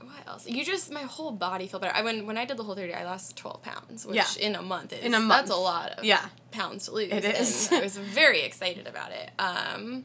what 0.00 0.26
else? 0.28 0.46
You 0.46 0.64
just 0.64 0.92
my 0.92 1.02
whole 1.02 1.32
body 1.32 1.66
felt 1.66 1.82
better. 1.82 1.96
I 1.96 2.02
when 2.02 2.26
when 2.26 2.36
I 2.36 2.44
did 2.44 2.56
the 2.58 2.62
whole 2.62 2.74
thirty, 2.74 2.92
I 2.92 3.04
lost 3.04 3.36
twelve 3.36 3.62
pounds, 3.62 4.04
which 4.06 4.16
Yeah. 4.16 4.46
in 4.48 4.54
a 4.54 4.62
month 4.62 4.92
is 4.92 5.00
In 5.04 5.14
a 5.14 5.20
month. 5.20 5.46
that's 5.48 5.50
a 5.50 5.56
lot 5.60 5.92
of 5.92 6.04
Yeah. 6.04 6.26
pounds 6.50 6.86
to 6.86 6.92
lose. 6.92 7.10
It 7.12 7.24
is. 7.24 7.72
I 7.72 7.80
was 7.80 7.96
very 7.96 8.42
excited 8.42 8.86
about 8.86 9.12
it. 9.12 9.30
Um, 9.38 10.04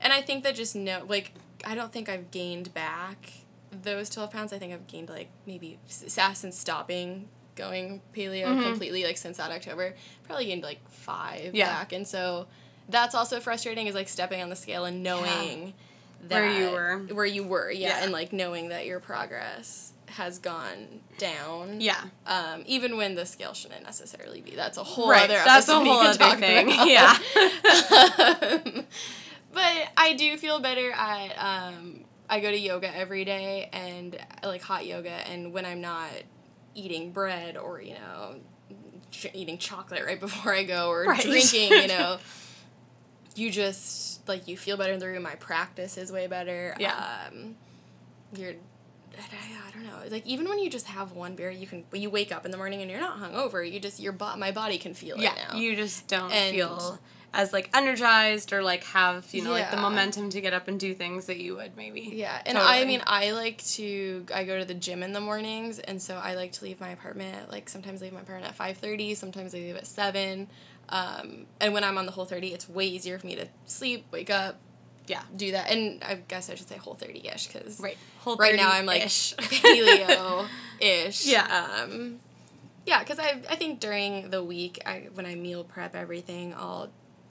and 0.00 0.10
I 0.12 0.22
think 0.22 0.44
that 0.44 0.54
just 0.54 0.74
no, 0.74 1.04
like 1.06 1.32
I 1.66 1.74
don't 1.74 1.92
think 1.92 2.08
I've 2.08 2.30
gained 2.30 2.72
back 2.74 3.32
those 3.82 4.10
twelve 4.10 4.30
pounds. 4.30 4.52
I 4.52 4.58
think 4.58 4.72
I've 4.72 4.86
gained 4.86 5.08
like 5.08 5.28
maybe 5.46 5.78
since 5.86 6.58
stopping 6.58 7.28
going 7.56 8.00
paleo 8.16 8.46
Mhm. 8.46 8.62
completely, 8.62 9.04
like 9.04 9.16
since 9.18 9.36
that 9.36 9.50
October, 9.50 9.94
probably 10.24 10.46
gained 10.46 10.62
like 10.62 10.80
five 10.90 11.54
Yeah. 11.54 11.66
back. 11.68 11.92
And 11.92 12.06
so 12.06 12.46
that's 12.88 13.14
also 13.14 13.38
frustrating 13.40 13.86
is 13.86 13.94
like 13.94 14.08
stepping 14.08 14.40
on 14.42 14.48
the 14.48 14.56
scale 14.56 14.84
and 14.84 15.02
knowing 15.02 15.74
that 16.28 16.40
Where 16.40 16.50
you 16.60 16.70
were. 16.70 16.98
where 17.14 17.26
you 17.26 17.44
were, 17.44 17.70
yeah, 17.70 17.88
Yeah. 17.98 18.02
and 18.04 18.12
like 18.12 18.32
knowing 18.32 18.68
that 18.70 18.86
your 18.86 18.98
progress 19.00 19.92
has 20.06 20.38
gone 20.38 21.00
down. 21.18 21.80
Yeah. 21.80 22.00
Um, 22.26 22.64
even 22.66 22.96
when 22.96 23.14
the 23.14 23.24
scale 23.24 23.54
shouldn't 23.54 23.84
necessarily 23.84 24.40
be. 24.40 24.56
That's 24.56 24.76
a 24.76 24.82
whole 24.84 25.08
Right, 25.08 25.24
other 25.30 25.40
that's 25.44 25.68
a 25.68 25.74
whole 25.74 26.00
other 26.00 26.36
thing, 26.36 26.72
about. 26.72 26.88
yeah. 26.88 27.16
Um, 28.74 28.86
but 29.52 29.88
I 29.96 30.14
do 30.14 30.36
feel 30.36 30.60
better 30.60 30.90
at 30.92 31.32
um, 31.38 32.04
I 32.28 32.40
go 32.40 32.50
to 32.50 32.58
yoga 32.58 32.94
every 32.96 33.24
day 33.24 33.68
and 33.72 34.16
I 34.42 34.46
like 34.46 34.62
hot 34.62 34.86
yoga 34.86 35.10
and 35.10 35.52
when 35.52 35.64
I'm 35.66 35.80
not 35.80 36.10
eating 36.74 37.10
bread 37.12 37.56
or 37.56 37.80
you 37.82 37.94
know 37.94 38.36
ch- 39.10 39.26
eating 39.34 39.58
chocolate 39.58 40.04
right 40.04 40.20
before 40.28 40.54
I 40.54 40.64
go 40.64 40.88
or 40.88 41.04
Right. 41.04 41.20
drinking, 41.20 41.72
you 41.72 41.88
know, 41.88 42.18
you 43.36 43.50
just 43.50 44.26
like 44.28 44.46
you 44.48 44.56
feel 44.56 44.76
better 44.76 44.92
in 44.92 44.98
the 45.00 45.06
room. 45.06 45.22
My 45.22 45.34
practice 45.36 45.96
is 45.98 46.12
way 46.12 46.26
better. 46.26 46.76
Yeah. 46.78 47.28
Um, 47.28 47.56
you're 48.36 48.52
I, 49.18 49.68
I 49.68 49.70
don't 49.72 49.82
know. 49.84 49.98
Like 50.10 50.24
even 50.26 50.48
when 50.48 50.60
you 50.60 50.70
just 50.70 50.86
have 50.86 51.12
one 51.12 51.34
beer, 51.34 51.50
you 51.50 51.66
can 51.66 51.84
you 51.92 52.08
wake 52.10 52.32
up 52.32 52.44
in 52.44 52.52
the 52.52 52.56
morning 52.56 52.80
and 52.82 52.90
you're 52.90 53.00
not 53.00 53.18
hungover. 53.18 53.68
You 53.70 53.80
just 53.80 53.98
your 54.00 54.12
bo- 54.12 54.36
my 54.36 54.52
body 54.52 54.78
can 54.78 54.94
feel 54.94 55.18
yeah, 55.18 55.32
it 55.34 55.52
now. 55.52 55.58
you 55.58 55.74
just 55.76 56.06
don't 56.06 56.30
And- 56.30 56.54
feel 56.54 56.98
as 57.32 57.52
like 57.52 57.70
energized 57.74 58.52
or 58.52 58.62
like 58.62 58.82
have 58.84 59.24
you 59.32 59.42
know 59.42 59.52
like 59.52 59.70
the 59.70 59.76
momentum 59.76 60.30
to 60.30 60.40
get 60.40 60.52
up 60.52 60.66
and 60.66 60.80
do 60.80 60.94
things 60.94 61.26
that 61.26 61.38
you 61.38 61.56
would 61.56 61.76
maybe. 61.76 62.00
Yeah, 62.12 62.40
and 62.44 62.58
I 62.58 62.84
mean, 62.84 63.02
I 63.06 63.30
like 63.32 63.62
to. 63.74 64.26
I 64.34 64.44
go 64.44 64.58
to 64.58 64.64
the 64.64 64.74
gym 64.74 65.02
in 65.02 65.12
the 65.12 65.20
mornings, 65.20 65.78
and 65.78 66.02
so 66.02 66.16
I 66.16 66.34
like 66.34 66.52
to 66.52 66.64
leave 66.64 66.80
my 66.80 66.88
apartment. 66.90 67.50
Like 67.50 67.68
sometimes 67.68 68.00
leave 68.02 68.12
my 68.12 68.20
apartment 68.20 68.48
at 68.48 68.56
five 68.56 68.78
thirty. 68.78 69.14
Sometimes 69.14 69.54
I 69.54 69.58
leave 69.58 69.76
at 69.76 69.86
seven. 69.86 70.48
Um, 70.88 71.46
and 71.60 71.72
when 71.72 71.84
I'm 71.84 71.98
on 71.98 72.06
the 72.06 72.12
whole 72.12 72.24
thirty, 72.24 72.48
it's 72.52 72.68
way 72.68 72.86
easier 72.86 73.16
for 73.18 73.26
me 73.26 73.36
to 73.36 73.46
sleep, 73.64 74.06
wake 74.10 74.28
up, 74.30 74.58
Yeah. 75.06 75.22
do 75.36 75.52
that. 75.52 75.70
And 75.70 76.02
I 76.02 76.16
guess 76.16 76.50
I 76.50 76.56
should 76.56 76.68
say 76.68 76.78
whole 76.78 76.94
thirty 76.94 77.28
ish 77.28 77.46
because 77.46 77.78
Right. 77.80 77.96
Right 78.26 78.56
now 78.56 78.70
I'm 78.72 78.86
like 78.86 79.02
paleo 79.04 80.46
ish. 80.80 81.26
Yeah. 81.26 81.46
Um, 81.84 82.18
yeah, 82.86 83.00
because 83.00 83.18
I 83.20 83.40
I 83.48 83.54
think 83.56 83.78
during 83.78 84.30
the 84.30 84.42
week 84.42 84.80
I 84.84 85.08
when 85.14 85.26
I 85.26 85.34
meal 85.36 85.62
prep 85.64 85.94
everything, 85.94 86.54
all 86.54 86.88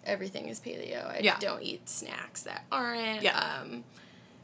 everything 0.09 0.47
is 0.49 0.59
paleo. 0.59 1.05
I 1.09 1.19
Yeah. 1.23 1.37
don't 1.39 1.61
eat 1.63 1.87
snacks 1.87 2.41
that 2.43 2.65
aren't. 2.71 3.21
Yeah. 3.21 3.37
Um, 3.39 3.83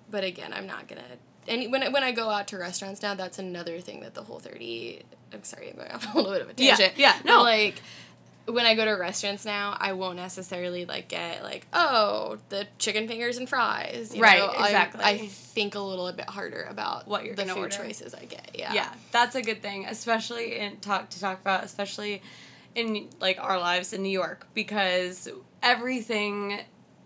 but 0.10 0.24
again, 0.24 0.54
I'm 0.54 0.68
not 0.68 0.88
gonna. 0.88 1.02
And 1.48 1.72
when 1.72 1.84
I, 1.84 1.90
when 1.90 2.04
I 2.04 2.12
go 2.12 2.30
out 2.30 2.48
to 2.50 2.58
restaurants 2.58 3.02
now, 3.02 3.14
that's 3.14 3.38
another 3.40 3.80
thing 3.80 4.00
that 4.02 4.14
the 4.14 4.24
Whole 4.24 4.40
30. 4.40 5.04
I'm 5.34 5.44
sorry, 5.44 5.70
I'm 5.72 5.76
going 5.78 5.92
off 5.92 6.06
a 6.14 6.18
little 6.18 6.32
bit 6.34 6.42
of 6.42 6.50
a 6.50 6.54
tangent. 6.54 6.94
yeah, 6.98 7.18
But, 7.18 7.26
no. 7.26 7.44
like 7.44 7.82
when 8.48 8.66
I 8.66 8.76
go 8.76 8.86
to 8.86 8.92
restaurants 8.92 9.44
now, 9.44 9.76
I 9.80 9.94
won't 9.94 10.18
necessarily 10.18 10.86
like 10.86 11.08
get 11.08 11.42
like 11.44 11.66
oh 11.74 12.38
the 12.50 12.68
chicken 12.78 13.08
fingers 13.08 13.38
and 13.38 13.50
fries. 13.50 14.16
you 14.16 14.22
Right, 14.22 14.38
know? 14.40 14.52
Exactly. 14.52 15.04
I 15.04 15.28
think 15.28 15.74
a 15.76 15.80
little 15.80 16.12
bit 16.14 16.30
harder 16.30 16.62
about 16.70 17.08
What 17.08 17.26
you're 17.26 17.36
the 17.36 17.46
food 17.46 17.58
order. 17.58 17.76
choices 17.76 18.14
I 18.14 18.26
get. 18.26 18.52
Yeah. 18.54 18.72
yeah 18.74 18.94
that's 19.12 19.34
a 19.36 19.42
good 19.42 19.62
thing 19.64 19.86
especially 19.88 20.60
in 20.60 20.78
talk 20.78 21.10
to 21.12 21.20
talk 21.20 21.42
about 21.42 21.64
especially 21.64 22.22
in 22.76 23.10
like 23.20 23.40
our 23.42 23.58
lives 23.60 23.94
in 23.94 24.04
new 24.04 24.10
york 24.10 24.46
because 24.54 25.28
everything 25.66 26.60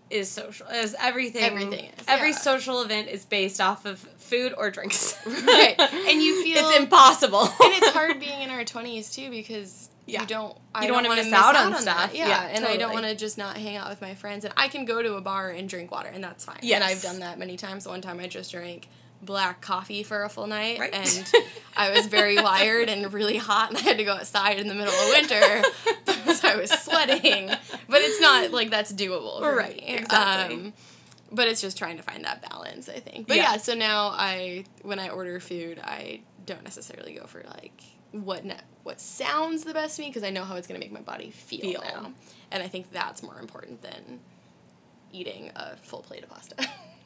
is 0.09 0.27
social 0.29 0.65
is 0.67 0.95
everything 0.99 1.43
Everything 1.43 1.85
is, 1.85 2.05
every 2.07 2.29
yeah. 2.31 2.35
social 2.37 2.81
event 2.81 3.07
is 3.09 3.25
based 3.25 3.61
off 3.61 3.85
of 3.85 3.99
food 4.17 4.53
or 4.57 4.71
drinks 4.71 5.15
Right. 5.25 5.75
And 5.79 6.21
you 6.21 6.43
feel- 6.43 6.67
it's 6.67 6.77
impossible 6.79 7.41
and 7.43 7.73
it's 7.73 7.89
hard 7.89 8.19
being 8.19 8.41
in 8.41 8.49
our 8.49 8.61
20s 8.63 9.13
too 9.13 9.29
because 9.29 9.89
Yeah. 10.07 10.21
you 10.21 10.27
don't 10.27 10.57
I 10.73 10.81
You 10.83 10.87
don't 10.87 11.03
don't 11.03 11.09
wanna 11.09 11.21
wanna 11.21 11.23
miss 11.23 11.33
out 11.33 11.55
on 11.55 11.71
that. 11.73 11.81
stuff. 11.81 12.15
Yeah, 12.15 12.27
Yeah, 12.27 12.47
and 12.53 12.65
I 12.65 12.77
don't 12.77 12.91
want 12.93 13.05
to 13.05 13.13
just 13.15 13.37
not 13.37 13.55
hang 13.57 13.75
out 13.75 13.87
with 13.89 14.01
my 14.01 14.15
friends 14.15 14.45
and 14.45 14.53
I 14.57 14.67
can 14.67 14.85
go 14.85 15.01
to 15.03 15.13
a 15.15 15.21
bar 15.21 15.49
and 15.51 15.69
drink 15.69 15.91
water 15.91 16.09
and 16.11 16.23
that's 16.23 16.43
fine. 16.43 16.57
Yes. 16.63 16.75
And 16.81 16.83
I've 16.83 17.01
done 17.03 17.19
that 17.19 17.37
many 17.37 17.55
times. 17.57 17.87
One 17.87 18.01
time 18.01 18.19
I 18.19 18.25
just 18.27 18.51
drank 18.51 18.87
black 19.21 19.59
coffee 19.61 20.01
for 20.01 20.23
a 20.23 20.29
full 20.29 20.47
night 20.47 20.79
Right. 20.79 20.93
and 20.95 21.31
I 21.77 21.91
was 21.91 22.07
very 22.07 22.37
wired 22.41 22.87
and 22.89 23.11
really 23.13 23.37
hot 23.37 23.69
and 23.69 23.77
I 23.77 23.81
had 23.81 23.97
to 23.99 24.05
go 24.05 24.13
outside 24.13 24.57
in 24.59 24.67
the 24.69 24.73
middle 24.73 24.93
of 24.93 25.09
winter 25.09 25.61
because 26.38 26.43
I 26.43 26.55
was 26.55 26.69
sweating. 26.71 27.48
But 27.88 28.01
it's 28.01 28.21
not 28.21 28.51
like 28.51 28.69
that's 28.69 28.93
doable. 28.93 29.41
Right, 29.41 29.77
me. 29.77 29.95
exactly. 29.98 30.55
Um, 30.55 30.74
but 31.31 31.48
it's 31.48 31.62
just 31.62 31.77
trying 31.77 31.98
to 31.98 32.03
find 32.03 32.24
that 32.25 32.48
balance, 32.50 32.89
I 32.89 33.00
think. 33.00 33.27
But 33.27 33.38
Yeah. 33.38 33.51
yeah, 33.53 33.57
so 33.57 33.74
now 33.75 34.07
I 34.09 34.65
when 34.83 35.00
I 35.00 35.09
order 35.09 35.39
food, 35.39 35.79
I 35.83 36.21
don't 36.45 36.63
necessarily 36.63 37.13
go 37.13 37.25
for 37.25 37.43
like 37.53 37.81
what 38.12 38.43
ne- 38.45 38.55
what 38.83 39.00
sounds 39.00 39.63
the 39.63 39.74
best 39.74 39.98
to 39.98 40.01
me 40.01 40.07
because 40.09 40.24
I 40.24 40.31
know 40.31 40.43
how 40.43 40.55
it's 40.55 40.65
going 40.67 40.79
to 40.79 40.83
make 40.86 40.91
my 40.93 41.01
body 41.01 41.29
feel, 41.29 41.62
Feel. 41.62 41.81
now. 41.83 42.12
And 42.51 42.63
I 42.63 42.67
think 42.67 42.91
that's 42.91 43.21
more 43.21 43.39
important 43.39 43.81
than 43.83 44.19
eating 45.12 45.51
a 45.55 45.75
full 45.77 46.01
plate 46.01 46.24
of 46.24 46.29
pasta. 46.29 46.55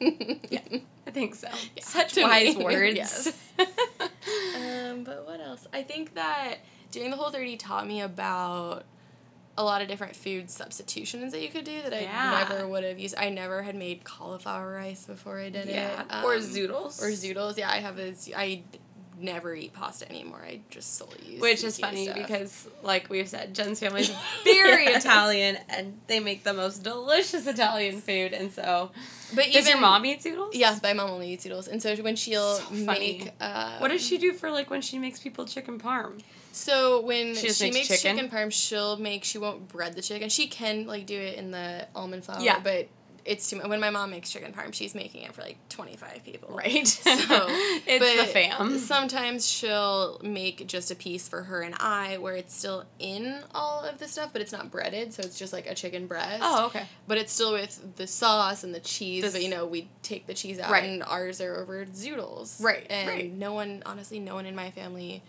yeah 0.00 0.60
i 1.06 1.10
think 1.10 1.34
so 1.36 1.48
Yeah, 1.76 1.82
such 1.84 2.14
to 2.14 2.20
me. 2.20 2.26
wise 2.26 2.56
words 2.68 2.96
Yes. 2.96 3.32
um, 3.58 5.04
but 5.04 5.26
what 5.26 5.40
else? 5.40 5.66
I 5.72 5.82
think 5.82 6.14
that 6.14 6.56
doing 6.90 7.10
the 7.10 7.16
whole 7.16 7.30
30 7.30 7.56
taught 7.56 7.86
me 7.86 8.00
about 8.00 8.84
a 9.56 9.62
lot 9.64 9.80
of 9.82 9.88
different 9.88 10.16
food 10.16 10.50
substitutions 10.50 11.32
that 11.32 11.40
you 11.40 11.48
could 11.48 11.64
do 11.64 11.80
that 11.82 12.02
Yeah. 12.02 12.44
I 12.44 12.48
never 12.48 12.66
would 12.66 12.82
have 12.84 12.98
used. 12.98 13.14
I 13.16 13.28
never 13.28 13.62
had 13.62 13.76
made 13.76 14.02
cauliflower 14.04 14.72
rice 14.72 15.04
before 15.06 15.38
I 15.40 15.48
did 15.50 15.68
Yeah. 15.68 16.00
it. 16.02 16.24
or 16.24 16.34
Um, 16.34 16.40
zoodles. 16.42 17.00
Or 17.00 17.10
zoodles. 17.10 17.56
Yeah, 17.56 17.70
I 17.70 17.76
have 17.78 17.98
a. 17.98 18.14
I 18.36 18.62
never 19.18 19.54
eat 19.54 19.72
pasta 19.72 20.08
anymore. 20.10 20.42
I 20.44 20.60
just 20.70 20.94
solely 20.96 21.18
use. 21.26 21.40
Which 21.40 21.62
is 21.64 21.78
funny 21.78 22.04
stuff. 22.06 22.16
because, 22.16 22.68
like 22.82 23.08
we've 23.10 23.28
said, 23.28 23.54
Jen's 23.54 23.80
family 23.80 24.02
is 24.02 24.08
very 24.44 24.84
Yes. 24.84 25.04
Italian 25.04 25.56
and 25.68 26.00
they 26.06 26.20
make 26.20 26.44
the 26.44 26.52
most 26.52 26.82
delicious 26.82 27.46
Italian 27.46 28.00
food. 28.00 28.32
And 28.32 28.52
so, 28.52 28.90
But 29.34 29.46
does 29.52 29.68
your 29.68 29.78
mom 29.80 30.04
eat 30.06 30.24
noodles? 30.24 30.54
Yes, 30.54 30.82
my 30.82 30.92
mom 30.92 31.10
only 31.10 31.30
eats 31.32 31.44
noodles, 31.44 31.68
and 31.68 31.82
so 31.82 31.94
when 31.96 32.16
she'll 32.16 32.56
So 32.56 32.70
make. 32.74 33.32
Uh, 33.40 33.78
What 33.78 33.88
does 33.88 34.04
she 34.04 34.18
do 34.18 34.32
for 34.32 34.50
like 34.50 34.70
when 34.70 34.80
she 34.82 34.98
makes 34.98 35.18
people 35.20 35.44
chicken 35.44 35.78
parm? 35.78 36.20
So 36.52 37.00
when 37.00 37.34
She 37.34 37.50
she, 37.52 37.64
makes 37.64 37.74
makes 37.74 37.88
chicken? 37.88 38.16
chicken? 38.16 38.30
parm, 38.30 38.52
she'll 38.52 38.96
make. 38.96 39.24
She 39.24 39.38
won't 39.38 39.66
bread 39.68 39.94
the 39.94 40.02
chicken. 40.02 40.28
She 40.28 40.46
can 40.46 40.86
like 40.86 41.04
do 41.06 41.18
it 41.18 41.36
in 41.36 41.50
the 41.50 41.86
almond 41.96 42.24
flour. 42.24 42.40
Yeah. 42.42 42.60
But 42.62 42.88
it's 43.24 43.48
too. 43.48 43.58
When 43.58 43.80
my 43.80 43.90
mom 43.90 44.10
makes 44.10 44.30
chicken 44.30 44.52
parm, 44.52 44.72
she's 44.74 44.94
making 44.94 45.22
it 45.22 45.34
for 45.34 45.42
like 45.42 45.56
twenty 45.68 45.96
five 45.96 46.22
people. 46.24 46.54
Right. 46.56 46.86
So 47.04 47.46
it's 47.86 47.98
but 47.98 48.26
the 48.26 48.32
fam. 48.32 48.78
Sometimes 48.78 49.48
she'll 49.48 50.20
make 50.22 50.66
just 50.66 50.90
a 50.90 50.94
piece 50.94 51.26
for 51.28 51.42
her 51.42 51.62
and 51.62 51.74
I, 51.80 52.18
where 52.18 52.34
it's 52.34 52.54
still 52.54 52.84
in 52.98 53.40
all 53.54 53.82
of 53.84 53.98
the 53.98 54.06
stuff, 54.08 54.30
but 54.32 54.42
it's 54.42 54.52
not 54.52 54.70
breaded. 54.70 55.12
So 55.14 55.22
it's 55.22 55.38
just 55.38 55.52
like 55.52 55.66
a 55.66 55.74
chicken 55.74 56.06
breast. 56.06 56.40
Oh, 56.42 56.66
okay. 56.66 56.84
But 57.06 57.18
it's 57.18 57.32
still 57.32 57.52
with 57.52 57.96
the 57.96 58.06
sauce 58.06 58.62
and 58.64 58.74
the 58.74 58.80
cheese. 58.80 59.22
This- 59.22 59.32
but 59.32 59.42
you 59.42 59.48
know, 59.48 59.64
we 59.66 59.88
take 60.02 60.26
the 60.26 60.34
cheese 60.34 60.58
out, 60.58 60.70
Right. 60.70 60.84
and 60.84 61.02
ours 61.02 61.40
are 61.40 61.56
over 61.56 61.84
zoodles. 61.86 62.62
Right, 62.62 62.86
And 62.90 63.08
right. 63.08 63.32
no 63.32 63.52
one, 63.54 63.82
honestly, 63.86 64.18
no 64.20 64.34
one 64.34 64.46
in 64.46 64.54
my 64.54 64.70
family 64.70 65.22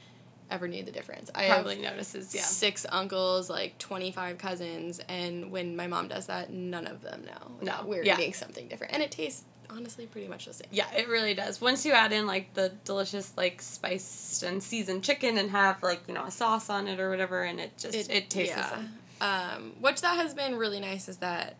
ever 0.49 0.67
knew 0.67 0.83
the 0.83 0.91
difference. 0.91 1.31
I 1.33 1.43
have 1.43 1.63
Probably 1.63 1.81
notices, 1.81 2.33
yeah. 2.33 2.41
six 2.41 2.85
uncles, 2.89 3.49
like 3.49 3.77
twenty 3.77 4.11
five 4.11 4.37
cousins, 4.37 4.99
and 5.09 5.51
when 5.51 5.75
my 5.75 5.87
mom 5.87 6.07
does 6.07 6.27
that, 6.27 6.51
none 6.51 6.87
of 6.87 7.01
them 7.01 7.25
know. 7.25 7.51
No, 7.61 7.65
that 7.65 7.87
we're 7.87 8.03
yeah. 8.03 8.17
eating 8.17 8.33
something 8.33 8.67
different, 8.67 8.93
and 8.93 9.01
it 9.01 9.11
tastes 9.11 9.43
honestly 9.69 10.05
pretty 10.05 10.27
much 10.27 10.45
the 10.45 10.53
same. 10.53 10.67
Yeah, 10.71 10.91
it 10.95 11.07
really 11.07 11.33
does. 11.33 11.61
Once 11.61 11.85
you 11.85 11.93
add 11.93 12.11
in 12.11 12.27
like 12.27 12.53
the 12.53 12.71
delicious 12.83 13.33
like 13.37 13.61
spiced 13.61 14.43
and 14.43 14.61
seasoned 14.61 15.03
chicken 15.03 15.37
and 15.37 15.51
have 15.51 15.81
like, 15.83 16.01
you 16.07 16.13
know, 16.13 16.23
a 16.23 16.31
sauce 16.31 16.69
on 16.69 16.87
it 16.87 16.99
or 16.99 17.09
whatever 17.09 17.43
and 17.43 17.59
it 17.59 17.77
just 17.77 18.09
it, 18.09 18.29
tastes 18.29 18.55
the 18.55 18.63
same. 18.69 18.89
Um, 19.21 19.73
which 19.79 20.01
that 20.01 20.17
has 20.17 20.33
been 20.33 20.55
really 20.55 20.79
nice 20.79 21.07
is 21.07 21.17
that, 21.17 21.55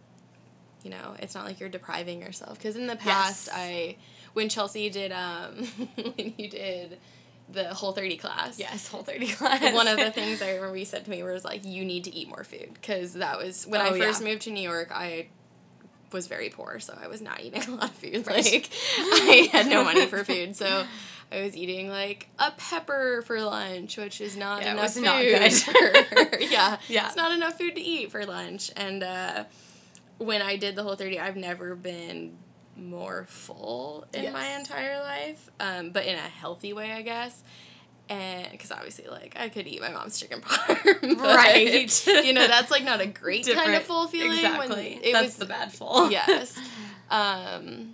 you 0.84 0.90
know, 0.90 1.16
it's 1.20 1.36
not 1.36 1.46
like 1.46 1.60
you're 1.60 1.70
depriving 1.70 2.22
yourself. 2.22 2.58
Because 2.58 2.76
in 2.76 2.88
the 2.88 2.96
past, 2.96 3.48
Yes. 3.48 3.56
I, 3.58 3.98
when 4.34 4.50
Chelsea 4.50 4.90
did, 4.90 5.12
um, 5.12 5.66
when 5.96 6.34
you 6.38 6.50
did 6.50 6.98
the 7.50 7.74
Whole 7.74 7.92
30 7.92 8.18
class. 8.18 8.58
Yes, 8.60 8.88
whole 8.88 9.04
30 9.04 9.28
class. 9.28 9.74
One 9.74 9.88
of 9.88 9.98
the 9.98 10.12
things 10.20 10.42
I 10.42 10.56
remember 10.56 10.78
you 10.78 10.86
said 10.86 11.06
to 11.06 11.10
me 11.12 11.22
was 11.24 11.46
like, 11.46 11.64
you 11.66 11.86
need 11.86 12.06
to 12.06 12.14
eat 12.16 12.28
more 12.28 12.44
food. 12.44 12.70
Because 12.74 13.14
that 13.14 13.38
was, 13.38 13.66
when 13.68 13.82
Oh, 13.82 13.86
I 13.94 14.00
first 14.00 14.22
yeah. 14.22 14.28
moved 14.30 14.42
to 14.44 14.52
New 14.52 14.64
York, 14.68 14.90
I 14.92 15.28
was 16.12 16.28
very 16.28 16.50
poor. 16.50 16.80
So 16.80 16.98
I 17.02 17.08
was 17.08 17.22
not 17.22 17.42
eating 17.42 17.64
a 17.68 17.72
lot 17.72 17.84
of 17.86 17.92
food. 17.92 18.26
Right. 18.28 18.44
Like, 18.44 18.70
I 19.02 19.50
had 19.52 19.68
no 19.68 19.84
money 19.84 20.06
for 20.08 20.24
food. 20.24 20.56
So 20.56 20.86
I 21.32 21.42
was 21.44 21.56
eating 21.56 21.90
like 21.90 22.30
a 22.40 22.52
pepper 22.52 23.24
for 23.26 23.42
lunch, 23.42 23.98
which 23.98 24.22
is 24.22 24.36
not 24.38 24.62
Yeah, 24.62 24.70
it 24.70 24.72
enough 24.74 24.84
was 24.84 24.94
food. 24.96 25.04
not 25.04 25.22
good. 25.22 25.52
for- 25.54 26.40
yeah, 26.40 26.78
Yeah. 26.88 27.08
it's 27.08 27.16
not 27.16 27.32
enough 27.32 27.58
food 27.58 27.76
to 27.76 27.82
eat 27.82 28.12
for 28.12 28.26
lunch. 28.26 28.72
And 28.76 29.04
uh, 29.04 29.44
when 30.18 30.42
I 30.42 30.56
did 30.56 30.76
the 30.76 30.84
whole 30.84 30.96
thirty, 30.96 31.20
I've 31.20 31.36
never 31.36 31.76
been 31.76 32.38
more 32.78 33.26
full 33.30 34.06
in 34.14 34.32
my 34.34 34.48
entire 34.58 35.00
life, 35.00 35.50
um, 35.60 35.92
but 35.92 36.06
in 36.06 36.16
a 36.16 36.20
healthy 36.20 36.74
way, 36.74 36.92
I 36.92 37.02
guess. 37.02 37.42
And 38.08 38.52
because 38.52 38.72
obviously, 38.72 39.08
like 39.08 39.36
I 39.40 39.50
could 39.50 39.66
eat 39.66 39.82
my 39.82 39.90
mom's 39.90 40.20
chicken 40.20 40.42
parm, 40.42 41.18
Right. 41.20 42.08
you 42.26 42.34
know, 42.34 42.46
that's 42.48 42.70
like 42.70 42.84
not 42.84 43.02
a 43.02 43.08
great 43.08 43.48
kind 43.48 43.74
of 43.74 43.84
full 43.84 44.08
feeling. 44.08 44.34
Exactly. 44.38 44.70
When 44.96 45.04
it 45.04 45.14
That's 45.14 45.26
was 45.26 45.36
the 45.38 45.46
bad 45.46 45.74
full. 45.74 46.12
yes. 46.12 46.56
Um, 47.10 47.94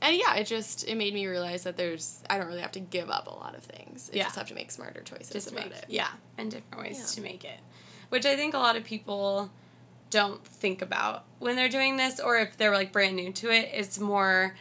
and 0.00 0.16
yeah, 0.16 0.34
it 0.36 0.46
just 0.46 0.88
it 0.88 0.96
made 0.96 1.12
me 1.14 1.26
realize 1.26 1.64
that 1.64 1.76
there's 1.76 2.22
I 2.30 2.38
don't 2.38 2.46
really 2.46 2.60
have 2.62 2.72
to 2.72 2.80
give 2.80 3.10
up 3.10 3.26
a 3.26 3.34
lot 3.34 3.54
of 3.54 3.62
things. 3.62 4.10
I 4.12 4.16
Yeah. 4.16 4.24
just 4.24 4.36
have 4.36 4.48
to 4.48 4.54
make 4.54 4.70
smarter 4.70 5.02
choices 5.02 5.30
just 5.30 5.52
about 5.52 5.64
make 5.68 5.76
it. 5.78 5.84
yeah 5.88 6.08
and 6.38 6.50
different 6.50 6.82
ways 6.82 6.98
Yeah. 6.98 7.06
to 7.16 7.20
make 7.20 7.44
it 7.44 7.58
which 8.08 8.26
i 8.26 8.34
think 8.36 8.54
a 8.54 8.58
lot 8.58 8.76
of 8.76 8.84
people 8.84 9.50
don't 10.12 10.44
think 10.46 10.80
about 10.82 11.24
when 11.40 11.56
they're 11.56 11.68
doing 11.68 11.96
this 11.96 12.20
or 12.20 12.38
if 12.38 12.56
they're 12.58 12.72
like 12.74 12.92
brand 12.92 13.16
new 13.16 13.32
to 13.32 13.50
it 13.50 13.68
it's 13.72 13.98
more 13.98 14.54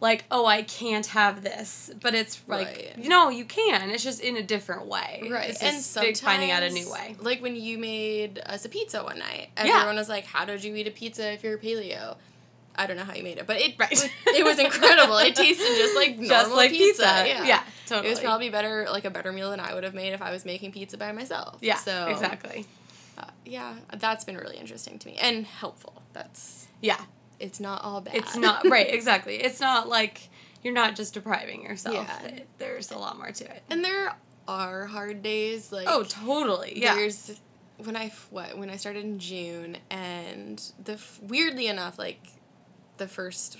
like 0.00 0.24
oh 0.32 0.44
i 0.46 0.62
can't 0.62 1.06
have 1.06 1.42
this 1.44 1.90
but 2.00 2.14
it's 2.14 2.40
like 2.48 2.66
Right. 2.66 2.92
you 2.98 3.08
know 3.08 3.28
you 3.28 3.44
can 3.44 3.90
it's 3.90 4.02
just 4.02 4.20
in 4.20 4.36
a 4.36 4.42
different 4.42 4.86
way 4.86 5.22
Right, 5.30 5.50
it's 5.50 5.62
and 5.62 5.80
sometimes 5.80 6.20
finding 6.20 6.50
out 6.50 6.62
a 6.64 6.70
new 6.70 6.90
way 6.90 7.14
Like 7.20 7.40
when 7.40 7.54
you 7.54 7.78
made 7.78 8.40
us 8.46 8.64
a 8.64 8.68
pizza 8.68 9.04
one 9.04 9.18
night, 9.20 9.50
Yeah. 9.56 9.76
everyone 9.76 9.96
was 9.96 10.08
like, 10.08 10.24
"How 10.24 10.44
did 10.44 10.64
you 10.64 10.74
eat 10.74 10.88
a 10.88 10.90
pizza 10.90 11.32
if 11.32 11.44
you're 11.44 11.56
paleo?" 11.58 12.16
I 12.74 12.86
don't 12.86 12.96
know 12.96 13.04
how 13.04 13.14
you 13.14 13.22
made 13.22 13.36
it, 13.38 13.46
but 13.46 13.58
it 13.60 13.74
Right. 13.78 13.92
it 14.38 14.44
was 14.44 14.58
incredible. 14.58 15.18
It 15.18 15.36
tasted 15.36 15.76
just 15.76 15.94
like 15.94 16.12
normal 16.18 16.28
just 16.28 16.50
like 16.52 16.70
pizza. 16.70 17.02
pizza, 17.02 17.28
Yeah. 17.28 17.44
yeah 17.44 17.62
totally 17.86 18.08
It 18.08 18.10
was 18.10 18.20
probably 18.20 18.48
better, 18.48 18.88
like 18.90 19.04
a 19.04 19.10
better 19.10 19.30
meal 19.32 19.50
than 19.50 19.60
I 19.60 19.74
would 19.74 19.84
have 19.84 19.94
made 19.94 20.14
if 20.14 20.22
I 20.22 20.30
was 20.32 20.44
making 20.46 20.72
pizza 20.72 20.96
by 20.96 21.12
myself. 21.12 21.58
yeah 21.60 21.76
So 21.76 22.06
exactly 22.08 22.64
uh, 23.18 23.24
yeah, 23.44 23.74
that's 23.98 24.24
been 24.24 24.36
really 24.36 24.56
interesting 24.56 24.98
to 25.00 25.08
me 25.08 25.16
and 25.20 25.46
helpful. 25.46 26.02
That's 26.12 26.66
yeah 26.80 27.00
it's 27.40 27.58
not 27.60 27.82
all 27.84 28.00
bad. 28.00 28.14
it's 28.14 28.36
not 28.36 28.64
right 28.68 28.92
exactly 28.92 29.36
it's 29.36 29.60
not 29.60 29.88
like 29.88 30.28
you're 30.62 30.72
not 30.74 30.94
just 30.94 31.14
depriving 31.14 31.62
yourself 31.64 31.94
Yeah. 31.94 32.22
It- 32.28 32.48
there's 32.58 32.90
a 32.92 32.98
lot 32.98 33.16
more 33.18 33.32
to 33.32 33.44
it 33.44 33.62
and 33.70 33.84
there 33.84 34.14
are 34.48 34.86
hard 34.86 35.22
days. 35.22 35.70
Like 35.72 35.86
oh 35.88 36.02
totally 36.04 36.72
yeah 36.80 36.94
There's 36.94 37.38
when 37.78 37.96
I 37.96 38.12
what 38.30 38.56
when 38.58 38.70
I 38.70 38.76
started 38.76 39.04
in 39.04 39.18
June 39.18 39.76
and 39.90 40.62
the 40.84 41.00
weirdly 41.20 41.66
enough 41.66 41.98
like 41.98 42.20
the 42.98 43.08
first 43.08 43.58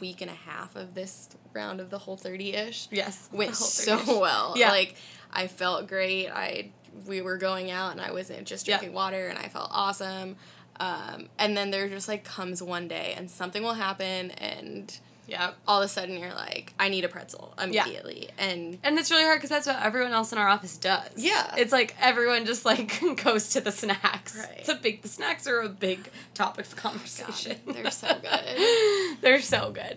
week 0.00 0.20
and 0.20 0.30
a 0.30 0.34
half 0.34 0.74
of 0.76 0.94
this 0.94 1.28
round 1.52 1.80
of 1.80 1.90
the 1.90 1.98
whole 1.98 2.16
30ish 2.16 2.88
yes 2.90 3.28
went 3.32 3.54
so 3.56 3.96
well. 4.20 4.54
Yeah. 4.56 4.70
Like 4.70 4.96
I 5.32 5.46
felt 5.46 5.86
great. 5.88 6.28
I 6.28 6.70
we 7.06 7.20
were 7.20 7.36
going 7.36 7.70
out 7.70 7.92
and 7.92 8.00
I 8.00 8.10
wasn't 8.12 8.46
just 8.46 8.66
Yeah. 8.66 8.78
drinking 8.78 8.94
water 8.94 9.28
and 9.28 9.38
I 9.38 9.48
felt 9.48 9.68
awesome. 9.72 10.36
Um, 10.80 11.28
and 11.38 11.56
then 11.56 11.70
there 11.70 11.88
just 11.88 12.08
like 12.08 12.24
comes 12.24 12.62
one 12.62 12.88
day 12.88 13.14
and 13.16 13.30
something 13.30 13.62
will 13.62 13.74
happen 13.74 14.30
and 14.32 14.98
yeah 15.28 15.52
all 15.66 15.80
of 15.82 15.84
a 15.86 15.88
sudden 15.88 16.18
you're 16.18 16.32
like 16.34 16.72
I 16.78 16.88
need 16.88 17.04
a 17.04 17.08
pretzel 17.08 17.52
Yeah. 17.58 17.82
immediately 17.84 18.28
and 18.38 18.78
And 18.84 18.98
it's 18.98 19.10
really 19.10 19.24
hard 19.24 19.38
because 19.38 19.50
that's 19.50 19.66
what 19.66 19.82
everyone 19.82 20.12
else 20.12 20.32
in 20.32 20.38
our 20.38 20.48
office 20.48 20.76
does. 20.76 21.10
Yeah. 21.16 21.54
It's 21.56 21.72
like 21.72 21.96
everyone 22.00 22.46
just 22.46 22.64
like 22.64 23.00
goes 23.24 23.48
to 23.50 23.60
the 23.60 23.72
snacks. 23.72 24.36
Right. 24.36 24.56
It's 24.58 24.68
a 24.68 24.74
big, 24.76 25.02
the 25.02 25.08
snacks 25.08 25.46
are 25.46 25.60
a 25.60 25.68
big 25.68 26.08
topic 26.34 26.66
of 26.66 26.76
God, 26.76 26.92
conversation. 26.92 27.56
they're 27.66 27.90
so 27.90 28.08
good. 28.22 29.16
they're 29.20 29.40
so 29.40 29.72
good. 29.72 29.96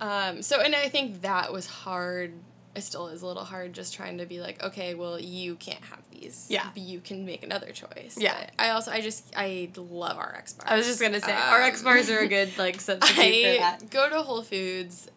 Um, 0.00 0.42
so, 0.42 0.60
and 0.60 0.74
I 0.74 0.88
think 0.90 1.22
that 1.22 1.52
was 1.52 1.66
hard. 1.66 2.32
It 2.76 2.82
still 2.82 3.08
is 3.08 3.22
a 3.22 3.26
little 3.26 3.44
hard 3.44 3.72
just 3.72 3.94
trying 3.94 4.18
to 4.18 4.26
be 4.26 4.40
like, 4.40 4.62
okay, 4.62 4.94
well, 4.94 5.18
you 5.18 5.56
can't 5.56 5.82
have 5.84 6.00
these. 6.10 6.46
Yeah. 6.50 6.68
You 6.74 7.00
can 7.00 7.24
make 7.24 7.42
another 7.42 7.70
choice. 7.72 8.16
Yeah. 8.18 8.36
But 8.38 8.50
I 8.58 8.70
also, 8.70 8.90
I 8.90 9.00
just, 9.00 9.32
I 9.36 9.70
love 9.76 10.18
RX 10.18 10.52
bars. 10.52 10.68
I 10.70 10.76
was 10.76 10.86
just 10.86 11.00
gonna 11.00 11.20
say, 11.20 11.32
RX 11.32 11.80
um, 11.80 11.84
bars 11.84 12.10
are 12.10 12.18
a 12.18 12.28
good 12.28 12.56
like 12.58 12.80
substitute 12.80 13.16
for 13.16 13.22
I 13.22 13.58
that. 13.58 13.90
go 13.90 14.08
to 14.10 14.22
Whole 14.22 14.42
Foods 14.42 15.08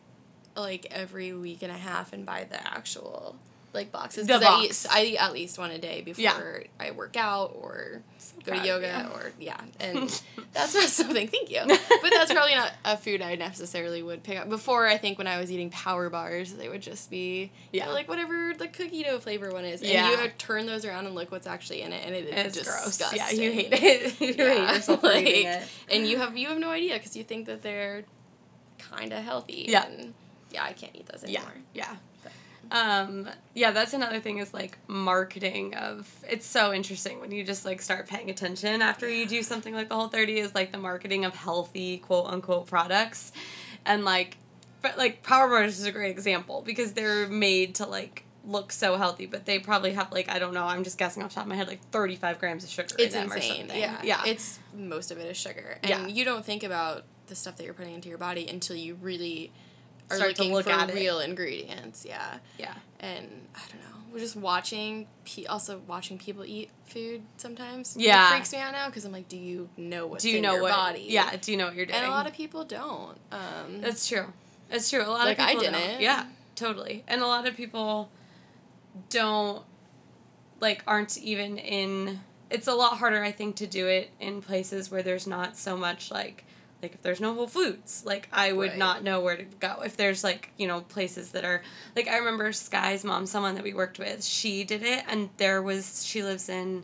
like 0.56 0.88
every 0.92 1.34
week 1.34 1.62
and 1.62 1.72
a 1.72 1.78
half 1.78 2.14
and 2.14 2.26
buy 2.26 2.48
the 2.50 2.66
actual 2.68 3.36
like 3.74 3.92
boxes. 3.92 4.26
The 4.28 4.34
'Cause 4.40 4.44
I 4.44 4.62
eat. 4.64 4.86
I 4.90 5.04
eat 5.14 5.18
at 5.18 5.32
least 5.34 5.58
one 5.60 5.72
a 5.72 5.78
day 5.78 6.02
before 6.02 6.24
Yeah. 6.24 6.40
I 6.80 6.92
work 6.92 7.16
out 7.16 7.56
or 7.60 8.02
go 8.44 8.54
to 8.60 8.66
yoga 8.68 9.10
or 9.14 9.32
yeah. 9.40 9.60
And 9.80 10.10
that's 10.54 10.74
not 10.74 10.90
something. 10.90 11.28
Thank 11.28 11.52
you. 11.52 11.62
But 11.68 12.10
that's 12.12 12.34
probably 12.34 12.56
not 12.56 12.72
a 12.84 12.98
food 12.98 13.22
I 13.22 13.36
necessarily 13.36 14.02
would 14.02 14.24
pick 14.24 14.40
up. 14.40 14.50
Before 14.50 14.88
I 14.88 14.98
think 14.98 15.18
when 15.18 15.28
I 15.28 15.40
was 15.40 15.52
eating 15.52 15.70
power 15.70 16.10
bars, 16.10 16.54
they 16.54 16.68
would 16.68 16.82
just 16.82 17.12
be 17.12 17.52
Yeah. 17.72 17.86
yeah 17.88 17.92
like 17.94 18.08
whatever 18.10 18.54
the 18.58 18.68
cookie 18.68 19.04
dough 19.04 19.20
flavor 19.20 19.52
one 19.52 19.66
is. 19.66 19.82
And 19.82 19.92
Yeah. 19.92 20.10
you 20.12 20.18
would 20.18 20.40
turn 20.40 20.66
those 20.66 20.84
around 20.86 21.06
and 21.06 21.14
look 21.16 21.32
what's 21.32 21.48
actually 21.48 21.82
in 21.84 21.94
it, 21.94 22.04
and 22.06 22.16
it 22.16 22.26
is 22.26 22.32
And 22.32 22.48
it's 22.48 22.58
disgusting. 22.58 23.20
gross. 23.20 23.34
Yeah, 23.34 23.40
you 23.44 23.52
hate 23.52 23.74
it. 23.74 24.20
you 24.22 24.28
Yeah, 24.38 24.68
hate 24.68 24.76
yourself 24.76 25.04
like, 25.04 25.26
it. 25.28 25.68
and 25.92 26.08
you 26.08 26.18
have 26.18 26.36
you 26.38 26.48
have 26.48 26.58
no 26.60 26.70
idea 26.72 26.94
because 26.96 27.16
you 27.16 27.24
think 27.24 27.46
that 27.46 27.62
they're 27.62 28.04
kind 28.80 29.14
of 29.14 29.24
healthy. 29.24 29.66
Yeah. 29.70 29.86
and 29.86 30.14
yeah, 30.52 30.64
I 30.64 30.74
can't 30.74 30.96
eat 30.96 31.06
those 31.06 31.24
Yeah, 31.30 31.42
anymore. 31.42 31.58
yeah. 31.76 31.96
Um, 32.72 33.28
yeah, 33.54 33.72
that's 33.72 33.94
another 33.94 34.20
thing 34.20 34.38
is 34.38 34.54
like 34.54 34.78
marketing 34.88 35.76
of 35.76 36.08
it's 36.30 36.46
so 36.46 36.72
interesting 36.74 37.20
when 37.20 37.32
you 37.32 37.44
just 37.44 37.66
like 37.66 37.82
start 37.82 38.08
paying 38.08 38.30
attention 38.30 38.82
after 38.82 39.10
you 39.10 39.26
do 39.26 39.42
something 39.44 39.74
like 39.74 39.90
the 39.90 39.96
whole 39.96 40.08
30 40.08 40.40
is 40.40 40.54
like 40.54 40.72
the 40.72 40.78
marketing 40.78 41.26
of 41.26 41.36
healthy 41.36 41.98
quote 41.98 42.28
unquote 42.28 42.68
products. 42.68 43.32
And 43.86 44.06
like 44.06 44.38
but 44.82 44.98
like 44.98 45.24
Power 45.24 45.48
Bars 45.50 45.80
is 45.80 45.86
a 45.86 45.92
great 45.92 46.12
example 46.12 46.62
because 46.66 46.94
they're 46.94 47.28
made 47.28 47.76
to 47.76 47.86
like 47.86 48.24
look 48.46 48.72
so 48.72 48.96
healthy, 48.98 49.26
but 49.26 49.46
they 49.46 49.60
probably 49.60 49.94
have 49.94 50.12
like 50.12 50.30
I 50.30 50.40
don't 50.40 50.54
know, 50.54 50.64
I'm 50.66 50.84
just 50.84 50.98
guessing 50.98 51.24
off 51.24 51.30
the 51.30 51.36
top 51.36 51.44
of 51.46 51.50
my 51.50 51.56
head, 51.56 51.68
like 51.68 51.82
thirty 51.92 52.16
five 52.16 52.40
grams 52.40 52.64
of 52.64 52.70
sugar 52.70 52.96
It's 53.00 53.14
in 53.16 53.22
them 53.22 53.32
or 53.32 53.36
insane. 53.36 53.60
something. 53.62 53.80
Yeah, 53.80 53.98
Yeah. 54.04 54.22
It's 54.26 54.60
most 54.76 55.12
of 55.12 55.18
it 55.18 55.26
is 55.26 55.38
sugar, 55.38 55.80
and 55.84 55.90
Yeah. 55.90 56.08
you 56.08 56.24
don't 56.24 56.46
think 56.46 56.64
about 56.64 57.04
the 57.28 57.36
stuff 57.36 57.58
that 57.58 57.64
you're 57.64 57.74
putting 57.74 57.94
into 57.96 58.10
your 58.10 58.18
body 58.18 58.48
until 58.48 58.76
you 58.76 58.96
really 59.02 59.52
are 60.10 60.16
start 60.18 60.36
to 60.36 60.42
looking 60.44 60.54
look 60.54 60.66
for 60.66 60.72
at 60.72 60.90
it. 60.90 60.96
real 60.96 61.20
ingredients. 61.20 62.06
Yeah, 62.08 62.38
Yeah. 62.58 62.74
and 63.00 63.48
I 63.56 63.60
don't 63.72 63.82
know. 63.82 63.86
We're 64.12 64.20
just 64.20 64.36
watching. 64.36 65.08
Pe- 65.24 65.46
also 65.46 65.82
watching 65.88 66.18
people 66.18 66.44
eat 66.44 66.72
food 66.86 67.22
sometimes. 67.38 67.96
Yeah. 67.98 68.28
it 68.28 68.32
freaks 68.32 68.52
me 68.52 68.58
out 68.60 68.72
now 68.72 68.88
because 68.88 69.06
I'm 69.06 69.12
like, 69.12 69.30
do 69.30 69.38
you 69.38 69.70
know 69.78 70.08
what's 70.08 70.24
Do 70.24 70.30
you 70.32 70.38
in 70.38 70.42
know 70.42 70.54
your 70.54 70.64
what? 70.64 70.72
body? 70.72 71.06
Yeah. 71.08 71.36
Do 71.40 71.52
you 71.52 71.58
know 71.58 71.66
what 71.68 71.76
you're 71.76 71.86
doing? 71.86 71.98
and 72.00 72.08
a 72.08 72.10
lot 72.10 72.26
of 72.26 72.34
people 72.34 72.64
don't. 72.66 73.18
Um, 73.32 73.82
That's 73.82 74.08
true. 74.08 74.26
That's 74.72 74.90
true. 74.90 75.04
A 75.04 75.06
lot 75.10 75.26
Like, 75.26 75.38
of 75.38 75.46
I 75.46 75.50
people 75.54 75.64
don't. 75.66 75.74
didn't. 75.74 76.02
Yeah, 76.02 76.26
totally. 76.56 77.04
And 77.08 77.22
a 77.22 77.28
lot 77.28 77.48
of 77.48 77.56
people 77.56 78.10
don't 79.10 79.64
like 80.60 80.84
aren't 80.88 81.18
even 81.20 81.58
in 81.58 82.20
it's 82.50 82.68
a 82.68 82.74
lot 82.74 82.98
harder 82.98 83.24
I 83.24 83.32
think 83.32 83.56
to 83.58 83.68
do 83.68 83.88
it 83.88 84.10
in 84.20 84.42
places 84.42 84.90
where 84.92 85.04
there's 85.04 85.28
not 85.28 85.56
so 85.56 85.78
much 85.78 86.12
like 86.12 86.44
like 86.82 86.94
if 86.94 87.02
there's 87.02 87.20
no 87.20 87.34
Whole 87.34 87.48
Foods, 87.48 88.04
like 88.06 88.28
I 88.32 88.52
would 88.54 88.70
Right. 88.72 88.78
not 88.78 89.04
know 89.04 89.20
where 89.22 89.36
to 89.38 89.44
go. 89.44 89.82
If 89.84 89.98
there's 89.98 90.24
like, 90.24 90.50
you 90.58 90.68
know, 90.68 90.82
places 90.82 91.32
that 91.32 91.44
are 91.46 91.62
like 91.96 92.08
I 92.08 92.18
remember 92.18 92.52
Sky's 92.54 93.04
mom, 93.04 93.26
someone 93.26 93.56
that 93.56 93.64
we 93.64 93.74
worked 93.74 94.00
with, 94.00 94.24
she 94.24 94.64
did 94.64 94.84
it 94.84 95.04
and 95.08 95.30
there 95.38 95.62
was 95.62 96.06
she 96.06 96.24
lives 96.24 96.48
in 96.50 96.84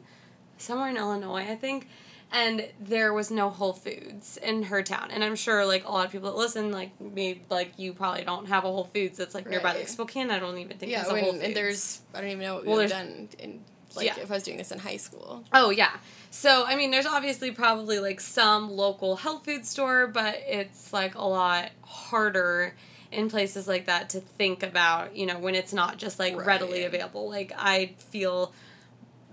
somewhere 0.58 0.90
in 0.90 0.98
Illinois, 0.98 1.48
I 1.50 1.56
think. 1.56 1.88
And 2.32 2.68
there 2.80 3.14
was 3.14 3.30
no 3.32 3.50
Whole 3.50 3.72
Foods 3.72 4.36
in 4.38 4.64
her 4.64 4.82
town. 4.84 5.10
And 5.12 5.24
I'm 5.24 5.36
sure 5.36 5.66
like 5.66 5.86
a 5.86 5.92
lot 5.92 6.06
of 6.08 6.12
people 6.12 6.30
that 6.32 6.38
listen, 6.38 6.72
like 6.72 7.00
me 7.00 7.42
like 7.50 7.74
you 7.78 7.94
probably 7.94 8.24
don't 8.24 8.48
have 8.48 8.66
a 8.66 8.68
Whole 8.68 8.90
Foods 8.94 9.18
that's 9.18 9.34
like 9.36 9.48
nearby. 9.50 9.74
Like 9.74 9.88
Spokane, 9.88 10.32
I 10.32 10.40
don't 10.40 10.58
even 10.58 10.78
think 10.78 10.92
yeah, 10.92 11.06
when, 11.10 11.24
Whole 11.24 11.34
Foods. 11.34 11.44
and 11.46 11.56
there's 11.56 12.02
I 12.14 12.22
don't 12.22 12.30
even 12.32 12.42
know 12.42 12.56
what 12.56 12.66
Well, 12.66 12.78
we've 12.80 12.90
there's- 12.90 13.06
done 13.08 13.30
in 13.40 13.64
like 13.96 14.08
Yeah. 14.08 14.20
if 14.20 14.30
I 14.30 14.34
was 14.34 14.44
doing 14.44 14.58
this 14.58 14.72
in 14.74 14.80
high 14.80 14.98
school. 14.98 15.46
Oh 15.54 15.70
yeah. 15.70 15.92
So 16.36 16.66
I 16.66 16.76
mean, 16.76 16.92
there's 16.92 17.06
obviously 17.06 17.52
probably 17.52 18.00
like 18.00 18.20
some 18.20 18.70
local 18.70 19.16
health 19.16 19.46
food 19.46 19.66
store, 19.66 20.06
but 20.06 20.36
it's 20.46 20.92
like 20.92 21.16
a 21.16 21.26
lot 21.26 21.70
harder 21.82 22.76
in 23.10 23.30
places 23.30 23.70
like 23.70 23.86
that 23.86 24.10
to 24.10 24.20
think 24.20 24.62
about. 24.62 25.16
You 25.16 25.28
know, 25.28 25.40
when 25.40 25.56
it's 25.56 25.72
not 25.72 25.98
just 25.98 26.20
like 26.20 26.36
readily 26.36 26.84
available. 26.84 27.30
Like 27.30 27.54
I 27.58 27.94
feel 28.10 28.52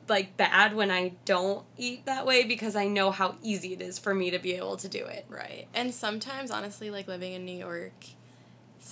like 0.09 0.37
bad 0.37 0.77
when 0.77 0.93
I 0.93 1.15
don't 1.25 1.65
eat 1.77 2.07
that 2.07 2.25
way 2.25 2.45
because 2.45 2.77
I 2.77 2.87
know 2.87 3.11
how 3.11 3.35
easy 3.43 3.73
it 3.73 3.83
is 3.83 3.99
for 3.99 4.15
me 4.15 4.31
to 4.31 4.38
be 4.38 4.53
able 4.53 4.77
to 4.77 4.88
do 4.88 5.05
it. 5.05 5.27
Right. 5.29 5.67
And 5.75 5.93
sometimes, 5.93 6.53
honestly, 6.53 6.88
like 6.88 7.09
living 7.09 7.33
in 7.33 7.45
New 7.45 7.59
York, 7.59 7.95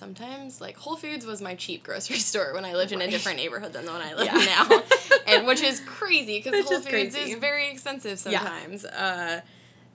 sometimes 0.00 0.60
like 0.60 0.76
Whole 0.78 0.96
Foods 0.96 1.24
was 1.26 1.40
my 1.42 1.54
cheap 1.54 1.84
grocery 1.84 2.16
store 2.30 2.54
when 2.54 2.64
I 2.64 2.72
lived 2.74 2.90
in 2.92 3.00
a 3.02 3.08
different 3.08 3.36
neighborhood 3.38 3.72
than 3.74 3.84
the 3.84 3.92
one 3.92 4.00
I 4.00 4.14
live 4.14 4.26
Yeah. 4.26 4.38
in 4.40 4.46
now, 4.46 4.82
and 5.28 5.46
which 5.46 5.62
is 5.62 5.78
crazy 5.80 6.38
because 6.42 6.64
Whole 6.64 6.78
is 6.78 6.86
Foods 6.86 7.14
crazy. 7.14 7.32
is 7.32 7.38
very 7.38 7.70
expensive 7.70 8.20
Yeah. 8.26 8.40
sometimes. 8.40 8.84
Uh, 8.86 9.42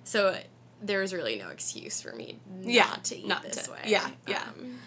so 0.04 0.38
there's 0.82 1.14
really 1.14 1.38
no 1.38 1.50
excuse 1.50 2.02
for 2.02 2.14
me 2.14 2.38
not 2.62 2.70
Yeah, 2.72 2.96
to 3.04 3.18
eat 3.18 3.28
not 3.28 3.44
this 3.44 3.66
to- 3.66 3.72
way. 3.72 3.80
yeah, 3.88 4.10
yeah. 4.28 4.44
Um, 4.58 4.80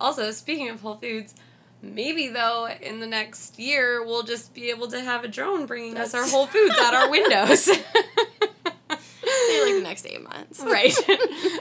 Also, 0.00 0.30
speaking 0.32 0.70
of 0.70 0.80
Whole 0.80 0.96
Foods, 0.96 1.34
maybe 1.82 2.28
though 2.28 2.66
in 2.80 3.00
the 3.00 3.06
next 3.06 3.58
year 3.58 4.02
we'll 4.04 4.22
just 4.22 4.54
be 4.54 4.70
able 4.70 4.88
to 4.88 5.00
have 5.00 5.22
a 5.24 5.28
drone 5.28 5.66
bringing 5.66 5.96
us 5.98 6.14
our 6.14 6.26
Whole 6.26 6.46
Foods 6.46 6.74
at 6.78 6.94
our 6.94 7.10
windows. 7.18 7.68
Say 9.54 9.64
like 9.64 9.74
the 9.74 9.80
next 9.88 10.06
eight 10.06 10.22
months. 10.22 10.62
Right. 10.64 10.92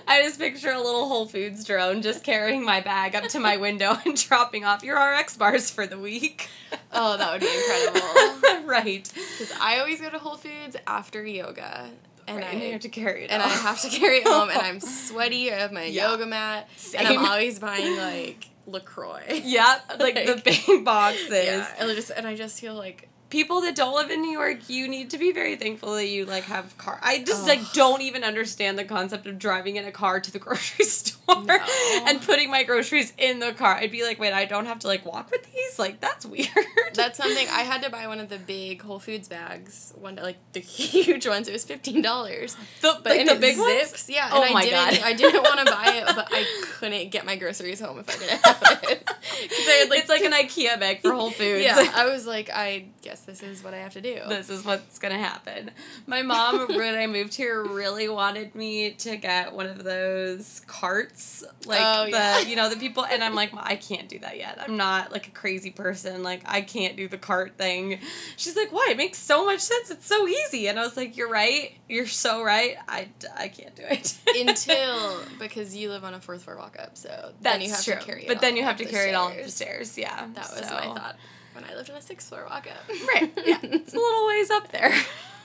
I 0.07 0.21
just 0.23 0.39
picture 0.39 0.71
a 0.71 0.77
little 0.81 1.07
Whole 1.07 1.25
Foods 1.25 1.63
drone 1.65 2.01
just 2.01 2.23
carrying 2.23 2.63
my 2.65 2.81
bag 2.81 3.15
up 3.15 3.25
to 3.29 3.39
my 3.39 3.57
window 3.57 3.95
and 4.05 4.15
dropping 4.15 4.65
off 4.65 4.83
your 4.83 4.97
RX 4.97 5.37
bars 5.37 5.69
for 5.69 5.85
the 5.87 5.97
week. 5.99 6.49
oh, 6.91 7.17
that 7.17 7.31
would 7.31 7.41
be 7.41 7.47
incredible. 7.47 8.67
right. 8.67 9.11
Because 9.13 9.51
I 9.61 9.79
always 9.79 10.01
go 10.01 10.09
to 10.09 10.17
Whole 10.19 10.37
Foods 10.37 10.75
after 10.87 11.23
yoga, 11.25 11.89
and 12.27 12.37
Right, 12.37 12.45
I 12.45 12.49
and 12.51 12.71
have 12.73 12.81
to 12.81 12.89
carry 12.89 13.25
it 13.25 13.31
and 13.31 13.41
I 13.43 13.47
have 13.47 13.81
to 13.81 13.89
carry 13.89 14.17
it 14.17 14.27
home, 14.27 14.49
and 14.49 14.59
I'm 14.59 14.79
sweaty. 14.79 15.51
I 15.51 15.57
have 15.59 15.71
my 15.71 15.83
Yeah. 15.83 16.11
yoga 16.11 16.25
mat, 16.25 16.69
and 16.97 17.07
I'm 17.07 17.25
always 17.25 17.59
buying 17.59 17.97
like 17.97 18.47
LaCroix. 18.65 19.41
Yeah, 19.43 19.79
like, 19.99 20.15
the 20.15 20.41
big 20.43 20.85
boxes. 20.85 21.29
Yeah, 21.29 21.67
and 21.79 21.91
I 21.91 21.95
just 21.95 22.11
and 22.15 22.25
I 22.25 22.35
just 22.35 22.59
feel 22.61 22.75
like 22.75 23.09
People 23.33 23.61
that 23.61 23.75
don't 23.75 23.95
live 23.95 24.11
in 24.11 24.21
New 24.21 24.29
York, 24.29 24.69
you 24.69 24.87
need 24.87 25.09
to 25.09 25.17
be 25.17 25.31
very 25.31 25.55
thankful 25.55 25.95
that 25.95 26.05
you 26.05 26.23
like 26.25 26.43
have 26.43 26.77
car. 26.77 26.99
I 27.01 27.23
just 27.23 27.41
Ugh. 27.41 27.47
like 27.47 27.73
don't 27.73 28.03
even 28.03 28.23
understand 28.23 28.77
the 28.77 28.83
concept 28.83 29.25
of 29.25 29.39
driving 29.39 29.77
in 29.77 29.85
a 29.85 29.91
car 29.91 30.19
to 30.19 30.31
the 30.31 30.37
grocery 30.45 30.85
store 30.85 31.43
No. 31.43 31.57
and 32.05 32.21
putting 32.21 32.51
my 32.51 32.61
groceries 32.61 33.11
in 33.17 33.39
the 33.39 33.51
car. 33.53 33.73
I'd 33.73 33.89
be 33.89 34.03
like, 34.03 34.19
wait, 34.19 34.33
I 34.33 34.45
don't 34.45 34.67
have 34.67 34.77
to 34.79 34.87
like 34.87 35.03
walk 35.03 35.31
with 35.31 35.51
these. 35.51 35.79
Like 35.79 35.99
that's 35.99 36.27
weird. 36.27 36.47
that's 36.93 37.17
something 37.17 37.47
I 37.49 37.61
had 37.61 37.81
to 37.81 37.89
buy 37.89 38.05
one 38.07 38.19
of 38.19 38.29
the 38.29 38.37
big 38.37 38.83
Whole 38.83 38.99
Foods 38.99 39.27
bags 39.27 39.93
one 39.97 40.13
day, 40.13 40.21
like 40.21 40.37
the 40.51 40.59
huge 40.83 41.25
ones. 41.25 41.47
It 41.47 41.53
was 41.53 41.63
fifteen 41.65 42.03
dollars, 42.03 42.55
the, 42.81 42.99
but 43.03 43.17
like 43.17 43.27
the 43.27 43.35
big 43.35 43.57
ones? 43.57 43.89
zips. 43.89 44.09
Yeah, 44.11 44.29
Oh 44.31 44.43
and 44.43 44.51
I 44.51 44.53
my 44.53 44.61
didn't. 44.63 44.75
God. 44.99 44.99
I 45.03 45.13
didn't 45.13 45.41
want 45.41 45.59
to 45.59 45.65
buy 45.73 45.93
it, 45.95 46.15
but 46.15 46.27
I 46.31 46.45
couldn't 46.73 47.09
get 47.09 47.25
my 47.25 47.35
groceries 47.35 47.79
home 47.79 47.97
if 47.97 48.07
I 48.11 48.13
didn't 48.19 48.45
have 48.45 48.83
it. 48.91 49.03
I 49.09 49.71
had, 49.87 49.91
it's 49.91 50.09
like 50.09 50.21
an 50.21 50.33
IKEA 50.33 50.79
bag 50.79 51.01
for 51.01 51.13
Whole 51.13 51.31
Foods. 51.31 51.63
Yeah, 51.63 51.91
I 51.95 52.05
was 52.05 52.27
like, 52.27 52.51
I 52.53 52.85
guess 53.01 53.22
this 53.23 53.41
is 53.43 53.63
what 53.63 53.73
I 53.73 53.77
have 53.77 53.93
to 53.93 54.01
do. 54.01 54.19
this 54.29 54.49
is 54.49 54.63
what's 54.65 54.99
gonna 54.99 55.17
happen. 55.17 55.71
My 56.07 56.21
mom, 56.21 56.67
when 56.75 56.95
I 56.95 57.07
moved 57.07 57.35
here, 57.35 57.63
really 57.63 58.07
wanted 58.09 58.55
me 58.55 58.91
to 58.91 59.15
get 59.17 59.53
one 59.53 59.65
of 59.65 59.83
those 59.83 60.61
carts, 60.67 61.43
like 61.65 61.79
Oh, 61.81 62.05
the 62.05 62.11
yeah. 62.11 62.39
you 62.41 62.55
know 62.55 62.69
the 62.69 62.75
people, 62.77 63.05
and 63.05 63.23
I'm 63.23 63.35
like, 63.35 63.53
"Ma, 63.53 63.61
I 63.63 63.75
can't 63.75 64.07
do 64.09 64.19
that 64.19 64.37
yet. 64.37 64.59
I'm 64.61 64.77
not 64.77 65.11
like 65.11 65.27
a 65.27 65.31
crazy 65.31 65.71
person. 65.71 66.23
Like 66.23 66.41
I 66.45 66.61
can't 66.61 66.95
do 66.97 67.07
the 67.07 67.17
cart 67.17 67.57
thing. 67.57 67.99
She's 68.37 68.55
like, 68.55 68.71
why? 68.71 68.87
It 68.91 68.97
makes 68.97 69.17
so 69.17 69.45
much 69.45 69.59
sense. 69.61 69.89
It's 69.91 70.05
so 70.07 70.27
easy. 70.27 70.67
And 70.67 70.79
I 70.79 70.83
was 70.83 70.97
like, 70.97 71.15
you're 71.17 71.29
right. 71.29 71.73
You're 71.89 72.07
so 72.07 72.43
right. 72.43 72.75
I, 72.87 73.09
I 73.37 73.47
can't 73.47 73.75
do 73.75 73.83
it 73.89 74.17
Until 74.47 75.19
because 75.39 75.75
you 75.75 75.89
live 75.89 76.03
on 76.03 76.13
a 76.13 76.19
fourth 76.19 76.43
floor 76.43 76.57
walk 76.57 76.75
up, 76.79 76.97
so 76.97 77.09
That's 77.41 77.57
then 77.57 77.61
you 77.61 77.69
have 77.71 77.83
true. 77.83 77.95
to 77.95 77.99
carry 78.01 78.21
it. 78.23 78.27
but 78.27 78.41
then 78.41 78.55
you 78.57 78.63
have 78.63 78.77
to 78.77 78.85
carry 78.85 79.09
it 79.09 79.13
all 79.13 79.27
up 79.29 79.33
the 79.41 79.49
stairs. 79.49 79.91
stairs. 79.91 79.97
Yeah, 79.97 80.27
That 80.33 80.49
was 80.51 80.67
so- 80.67 80.73
my 80.73 80.81
thought 80.85 81.15
when 81.53 81.63
I 81.63 81.75
lived 81.75 81.89
in 81.89 81.95
a 81.95 82.01
sixth 82.01 82.29
floor 82.29 82.45
walk 82.49 82.67
up. 82.67 82.83
Right. 83.07 83.31
Yeah. 83.45 83.57
It's 83.63 83.93
a 83.93 83.97
little 83.97 84.27
ways 84.27 84.49
up 84.51 84.71
there. 84.71 84.93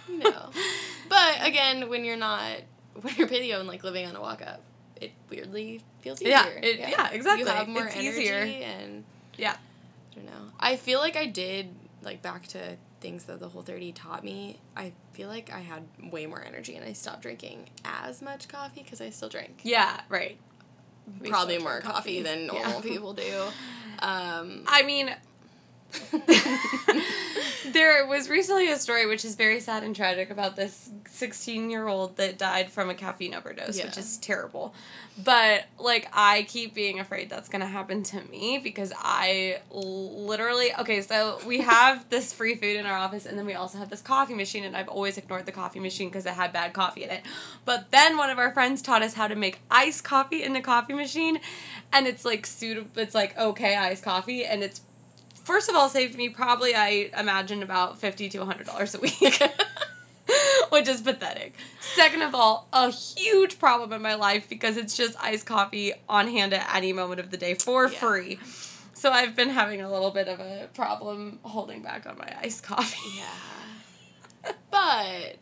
you 0.08 0.18
know. 0.18 0.50
But 1.08 1.46
again, 1.46 1.88
when 1.88 2.04
you're 2.04 2.16
not 2.16 2.56
when 3.00 3.14
you're 3.16 3.28
paleo 3.28 3.58
and 3.60 3.68
like 3.68 3.84
living 3.84 4.06
on 4.06 4.16
a 4.16 4.20
walk 4.20 4.42
up, 4.42 4.62
it 5.00 5.12
weirdly 5.30 5.80
feels 6.00 6.20
easier. 6.20 6.30
Yeah, 6.32 6.46
it- 6.48 6.78
yeah, 6.80 7.10
exactly. 7.10 7.44
You 7.44 7.50
have 7.50 7.68
more 7.68 7.86
It's 7.86 7.94
energy 7.96 8.20
easier. 8.22 8.38
and 8.40 9.04
Yeah. 9.36 9.56
I 10.12 10.14
don't 10.16 10.26
know. 10.26 10.52
I 10.58 10.76
feel 10.76 10.98
like 11.00 11.16
I 11.16 11.26
did 11.26 11.68
like 12.02 12.22
back 12.22 12.46
to 12.48 12.76
things 13.00 13.24
that 13.24 13.38
the 13.38 13.48
whole 13.48 13.62
30 13.62 13.92
taught 13.92 14.24
me. 14.24 14.58
I 14.76 14.92
feel 15.12 15.28
like 15.28 15.52
I 15.52 15.60
had 15.60 15.84
way 16.10 16.26
more 16.26 16.42
energy 16.44 16.74
and 16.74 16.84
I 16.84 16.92
stopped 16.94 17.22
drinking 17.22 17.70
as 17.84 18.20
much 18.22 18.48
coffee 18.48 18.82
because 18.82 19.00
I 19.00 19.10
still 19.10 19.28
drink. 19.28 19.60
Yeah. 19.62 20.00
Right. 20.08 20.36
We 21.20 21.28
Probably 21.30 21.58
more 21.58 21.80
drink 21.80 21.84
coffee, 21.84 22.22
than 22.22 22.46
Yeah. 22.46 22.62
normal 22.62 22.80
people 22.82 23.12
do. 23.14 23.44
Um, 24.00 24.62
I 24.68 24.82
mean, 24.84 25.10
there 27.72 28.06
was 28.06 28.28
recently 28.28 28.70
a 28.70 28.76
story 28.78 29.06
which 29.06 29.24
is 29.24 29.34
very 29.34 29.60
sad 29.60 29.82
and 29.82 29.94
tragic 29.94 30.30
about 30.30 30.56
this 30.56 30.90
16 31.08 31.70
year 31.70 31.88
old 31.88 32.16
that 32.16 32.38
died 32.38 32.70
from 32.70 32.90
a 32.90 32.94
caffeine 32.94 33.34
overdose, 33.34 33.82
which 33.82 33.96
is 33.96 34.16
terrible. 34.18 34.74
But, 35.22 35.64
like, 35.78 36.08
I 36.12 36.44
keep 36.44 36.74
being 36.74 37.00
afraid 37.00 37.28
that's 37.28 37.48
going 37.48 37.60
to 37.60 37.66
happen 37.66 38.04
to 38.04 38.22
me 38.30 38.58
because 38.58 38.92
I 38.96 39.60
literally. 39.70 40.72
Okay, 40.78 41.00
so 41.02 41.40
we 41.46 41.60
have 41.62 42.08
this 42.08 42.32
free 42.32 42.54
food 42.54 42.76
in 42.76 42.86
our 42.86 42.96
office, 42.96 43.26
and 43.26 43.36
then 43.38 43.46
we 43.46 43.54
also 43.54 43.78
have 43.78 43.90
this 43.90 44.00
coffee 44.00 44.34
machine, 44.34 44.64
and 44.64 44.76
I've 44.76 44.88
always 44.88 45.18
ignored 45.18 45.46
the 45.46 45.52
coffee 45.52 45.80
machine 45.80 46.08
because 46.08 46.26
it 46.26 46.34
had 46.34 46.52
bad 46.52 46.72
coffee 46.72 47.04
in 47.04 47.10
it. 47.10 47.22
But 47.64 47.90
then 47.90 48.16
one 48.16 48.30
of 48.30 48.38
our 48.38 48.52
friends 48.52 48.80
taught 48.80 49.02
us 49.02 49.14
how 49.14 49.26
to 49.26 49.34
make 49.34 49.60
iced 49.70 50.04
coffee 50.04 50.42
in 50.44 50.52
the 50.52 50.60
coffee 50.60 50.94
machine, 50.94 51.40
and 51.92 52.06
it's 52.06 52.24
like 52.24 52.46
suitable. 52.46 52.90
It's 52.96 53.14
like 53.14 53.36
okay 53.36 53.76
iced 53.76 54.04
coffee, 54.04 54.44
and 54.44 54.62
it's 54.62 54.80
first 55.48 55.68
of 55.68 55.74
all 55.74 55.88
saved 55.88 56.14
me 56.16 56.28
probably 56.28 56.74
I 56.74 57.10
imagine 57.18 57.62
about 57.62 57.98
fifty 57.98 58.28
to 58.28 58.44
hundred 58.44 58.66
dollars 58.66 58.94
a 58.94 59.00
week. 59.00 59.42
Which 60.68 60.86
is 60.86 61.00
pathetic. 61.00 61.54
Second 61.80 62.20
of 62.22 62.34
all, 62.34 62.68
a 62.72 62.90
huge 62.90 63.58
problem 63.58 63.94
in 63.94 64.02
my 64.02 64.14
life 64.14 64.46
because 64.48 64.76
it's 64.76 64.94
just 64.94 65.16
iced 65.22 65.46
coffee 65.46 65.94
on 66.08 66.28
hand 66.28 66.52
at 66.52 66.68
any 66.76 66.92
moment 66.92 67.18
of 67.20 67.30
the 67.30 67.38
day 67.38 67.54
for 67.54 67.84
Yeah. 67.88 67.98
free. 67.98 68.38
So 68.92 69.10
I've 69.10 69.34
been 69.34 69.48
having 69.48 69.80
a 69.80 69.90
little 69.90 70.10
bit 70.10 70.28
of 70.28 70.38
a 70.40 70.68
problem 70.74 71.38
holding 71.42 71.80
back 71.82 72.04
on 72.06 72.18
my 72.18 72.30
iced 72.42 72.62
coffee. 72.62 73.16
yeah. 73.16 74.52
But 74.70 75.36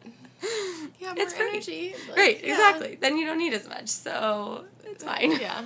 more 1.00 1.14
It's 1.16 1.34
energy. 1.34 1.94
like, 2.08 2.16
Right, 2.16 2.44
yeah. 2.44 2.52
exactly. 2.52 2.96
Then 3.00 3.16
you 3.18 3.26
don't 3.26 3.38
need 3.38 3.54
as 3.54 3.66
much, 3.68 3.88
so 3.88 4.64
it's 4.84 5.02
uh, 5.02 5.06
fine. 5.08 5.32
Yeah. 5.40 5.64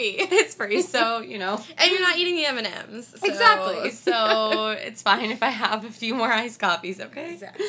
Free. 0.00 0.16
It's 0.30 0.54
free, 0.54 0.82
so 0.82 1.20
you 1.20 1.38
know. 1.38 1.60
and 1.78 1.90
you're 1.90 2.00
not 2.00 2.16
eating 2.16 2.36
the 2.36 2.46
M&Ms. 2.46 3.14
so- 3.20 3.26
Exactly. 3.26 3.90
So 4.10 4.68
it's 4.70 5.02
fine 5.02 5.30
if 5.30 5.42
I 5.42 5.50
have 5.50 5.84
a 5.84 5.90
few 5.90 6.14
more 6.14 6.32
iced 6.32 6.58
coffees, 6.60 7.00
okay? 7.00 7.34
Exactly. 7.34 7.66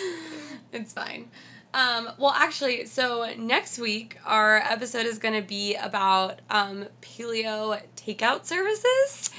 It's 0.71 0.93
fine. 0.93 1.29
Um, 1.73 2.09
well, 2.17 2.31
actually, 2.31 2.85
so 2.85 3.31
next 3.37 3.79
week 3.79 4.17
our 4.25 4.57
episode 4.57 5.05
is 5.05 5.17
going 5.19 5.35
to 5.41 5.47
be 5.47 5.75
about 5.75 6.39
um, 6.49 6.85
paleo 7.01 7.81
takeout 7.95 8.45
services. 8.45 9.29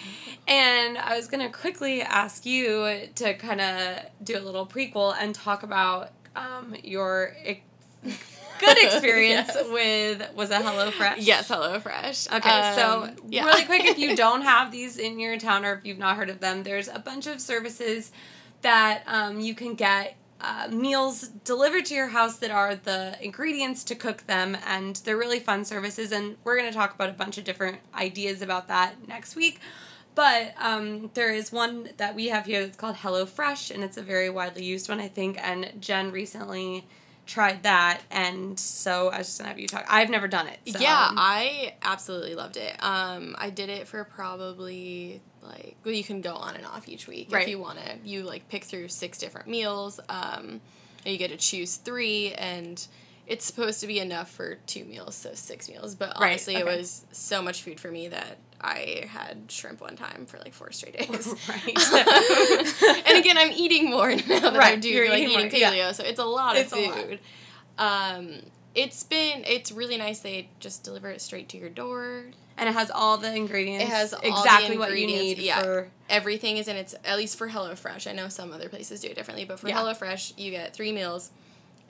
And 0.49 0.97
I 0.99 1.17
was 1.17 1.29
going 1.29 1.43
to 1.47 1.53
quickly 1.57 2.01
ask 2.03 2.47
you 2.47 3.09
to 3.17 3.35
kind 3.35 3.61
of 3.61 3.99
do 4.23 4.39
a 4.39 4.41
little 4.41 4.67
prequel 4.67 5.15
and 5.19 5.35
talk 5.35 5.63
about 5.63 6.11
um, 6.35 6.75
your 6.83 7.35
good 8.65 8.79
experience 8.85 9.51
Yes. 9.55 9.69
with 9.69 10.35
was 10.35 10.51
it 10.51 10.63
HelloFresh? 10.63 11.17
Yes, 11.19 11.49
HelloFresh. 11.49 12.35
Okay, 12.37 12.73
so 12.77 13.03
Um, 13.05 13.17
yeah. 13.29 13.45
really 13.47 13.65
quick, 13.65 13.85
if 13.85 13.99
you 13.99 14.17
don't 14.25 14.43
have 14.43 14.71
these 14.73 14.97
in 14.99 15.19
your 15.19 15.39
town 15.39 15.65
or 15.65 15.75
if 15.75 15.85
you've 15.85 15.99
not 15.99 16.17
heard 16.17 16.31
of 16.31 16.41
them, 16.41 16.63
there's 16.63 16.89
a 16.89 16.99
bunch 16.99 17.27
of 17.27 17.41
services 17.41 18.13
that 18.63 19.03
um, 19.07 19.41
you 19.41 19.55
can 19.55 19.75
get 19.75 20.17
uh, 20.41 20.67
meals 20.73 21.29
delivered 21.45 21.85
to 21.87 21.95
your 21.95 22.09
house 22.09 22.37
that 22.39 22.51
are 22.51 22.75
the 22.75 23.17
ingredients 23.21 23.85
to 23.85 23.95
cook 23.95 24.27
them, 24.27 24.57
and 24.67 24.97
they're 25.05 25.17
really 25.17 25.39
fun 25.39 25.65
services. 25.65 26.11
And 26.11 26.37
we're 26.43 26.57
going 26.57 26.69
to 26.69 26.77
talk 26.77 26.95
about 26.95 27.09
a 27.09 27.13
bunch 27.13 27.39
of 27.39 27.45
different 27.45 27.79
ideas 27.95 28.43
about 28.43 28.67
that 28.69 29.07
next 29.07 29.37
week. 29.37 29.61
But 30.17 30.53
um, 30.61 31.11
there 31.15 31.33
is 31.33 31.53
one 31.53 31.91
that 31.97 32.15
we 32.17 32.27
have 32.29 32.47
here 32.47 32.65
that's 32.65 32.77
called 32.77 32.97
HelloFresh, 32.97 33.71
and 33.73 33.83
it's 33.85 33.97
a 33.97 34.03
very 34.03 34.29
widely 34.29 34.65
used 34.65 34.89
one, 34.89 35.01
I 35.01 35.09
think. 35.09 35.39
And 35.41 35.73
Jen 35.81 36.11
recently 36.11 36.87
tried 37.27 37.63
that, 37.63 38.01
and 38.11 38.59
so 38.59 39.09
I 39.09 39.19
was 39.19 39.29
just 39.29 39.39
gonna 39.39 39.49
have 39.49 39.59
you 39.59 39.69
talk. 39.69 39.87
I've 39.89 40.11
never 40.11 40.29
done 40.29 40.49
it. 40.49 40.59
So. 40.67 40.79
Yeah, 40.81 41.09
I 41.17 41.75
absolutely 41.83 42.35
loved 42.35 42.57
it. 42.57 42.77
Um, 42.83 43.35
I 43.39 43.51
did 43.51 43.69
it 43.69 43.87
for 43.89 44.05
probably 44.05 45.21
like 45.43 45.77
well, 45.85 45.95
you 45.95 46.05
can 46.05 46.21
go 46.21 46.35
on 46.35 46.57
and 46.57 46.67
off 46.67 46.89
each 46.89 47.07
week 47.09 47.29
Right. 47.33 47.43
if 47.43 47.49
you 47.49 47.59
want 47.59 47.79
to. 47.79 47.99
You 48.05 48.23
like 48.23 48.49
pick 48.49 48.65
through 48.65 48.89
six 48.89 49.19
different 49.19 49.49
meals. 49.49 50.01
Um, 50.09 50.61
and 51.05 51.13
you 51.13 51.19
get 51.19 51.31
to 51.31 51.37
choose 51.37 51.77
three, 51.77 52.33
and 52.35 52.87
it's 53.27 53.45
supposed 53.45 53.81
to 53.81 53.89
be 53.89 53.99
enough 53.99 54.31
for 54.31 54.57
two 54.67 54.85
meals, 54.85 55.17
so 55.17 55.35
six 55.35 55.69
meals. 55.69 55.97
But 55.97 56.11
Right, 56.21 56.31
honestly, 56.31 56.55
it 56.55 56.65
was 56.65 57.05
so 57.11 57.43
much 57.43 57.63
food 57.63 57.81
for 57.81 57.91
me 57.91 58.07
that 58.09 58.39
I 58.65 59.07
had 59.09 59.51
shrimp 59.51 59.81
one 59.81 59.97
time 59.97 60.27
for 60.27 60.39
like 60.39 60.55
four 60.55 60.71
straight 60.73 60.97
days. 60.97 61.35
right. 61.49 61.67
and 63.09 63.19
again, 63.19 63.37
I'm 63.39 63.53
eating 63.53 63.91
more 63.91 64.11
now 64.15 64.21
that 64.27 64.45
I'm 64.47 64.55
Right, 64.57 64.81
doing 64.81 64.95
you're 64.95 65.09
like 65.09 65.23
eating 65.23 65.39
eating 65.47 65.51
paleo, 65.51 65.77
yeah. 65.77 65.93
so 65.93 66.05
it's 66.05 66.21
a 66.21 66.25
lot 66.25 66.57
of 66.57 66.63
It's 66.63 66.73
a 66.73 66.87
lot. 66.87 66.95
food. 66.99 67.19
Um, 67.79 68.35
it's 68.75 69.03
been 69.03 69.45
it's 69.47 69.73
really 69.73 69.99
nice. 69.99 70.21
They 70.21 70.49
just 70.61 70.85
deliver 70.85 71.11
it 71.11 71.21
straight 71.21 71.49
to 71.51 71.59
your 71.59 71.69
door. 71.71 72.27
and 72.57 72.69
it 72.69 72.73
has 72.73 72.91
all 72.91 73.19
the 73.19 73.35
ingredients. 73.35 73.85
It 73.85 73.89
has 73.91 74.15
exactly 74.23 74.79
what 74.79 74.97
you 74.97 75.07
need 75.07 75.39
yeah. 75.39 75.63
for. 75.63 75.89
Everything 76.09 76.57
is 76.57 76.69
in 76.69 76.77
its 76.77 76.95
at 77.05 77.17
least 77.17 77.37
for 77.37 77.49
HelloFresh. 77.49 78.07
I 78.09 78.13
know 78.13 78.29
some 78.29 78.53
other 78.53 78.69
places 78.69 79.01
do 79.01 79.09
it 79.09 79.15
differently, 79.17 79.45
but 79.45 79.59
for 79.59 79.69
Yeah. 79.69 79.79
HelloFresh, 79.79 80.39
you 80.39 80.51
get 80.51 80.75
three 80.75 80.93
meals. 80.93 81.31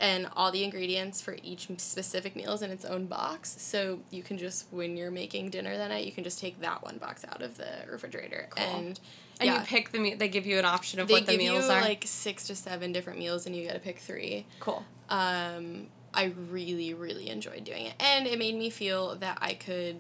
And 0.03 0.27
all 0.35 0.51
the 0.51 0.65
ingredients 0.65 1.21
for 1.23 1.37
each 1.45 1.69
specific 1.79 2.35
meal 2.35 2.53
is 2.55 2.61
in 2.63 2.71
its 2.73 2.85
own 2.85 3.07
box, 3.07 3.55
so 3.63 4.01
you 4.11 4.23
can 4.25 4.37
just 4.37 4.67
when 4.73 4.97
you're 4.97 5.13
making 5.13 5.51
dinner 5.51 5.77
that 5.77 5.89
night, 5.91 6.05
you 6.05 6.11
can 6.11 6.25
just 6.25 6.41
take 6.41 6.61
that 6.61 6.83
one 6.83 6.99
box 6.99 7.25
out 7.31 7.41
of 7.41 7.57
the 7.57 7.71
refrigerator, 7.89 8.49
Cool. 8.51 8.65
and 8.65 9.01
And 9.39 9.47
yeah, 9.49 9.61
you 9.61 9.65
pick 9.65 9.93
the 9.93 10.01
meal. 10.01 10.17
They 10.19 10.29
give 10.29 10.45
you 10.45 10.59
an 10.59 10.65
option 10.65 10.99
of 10.99 11.07
they 11.07 11.15
what 11.15 11.27
the 11.27 11.37
meals 11.39 11.67
you 11.67 11.71
are. 11.71 11.81
like 11.81 12.03
six 12.05 12.49
to 12.49 12.57
seven 12.57 12.91
different 12.93 13.21
meals, 13.21 13.47
and 13.47 13.55
you 13.55 13.65
got 13.65 13.75
to 13.75 13.79
pick 13.81 13.99
three. 14.01 14.45
cool. 14.59 14.85
um, 15.09 15.87
I 16.15 16.33
really, 16.51 16.93
really 16.95 17.31
enjoyed 17.31 17.63
doing 17.65 17.87
it, 17.87 17.95
and 18.01 18.27
it 18.27 18.39
made 18.41 18.57
me 18.57 18.71
feel 18.71 19.15
that 19.17 19.39
I 19.41 19.55
could, 19.55 19.97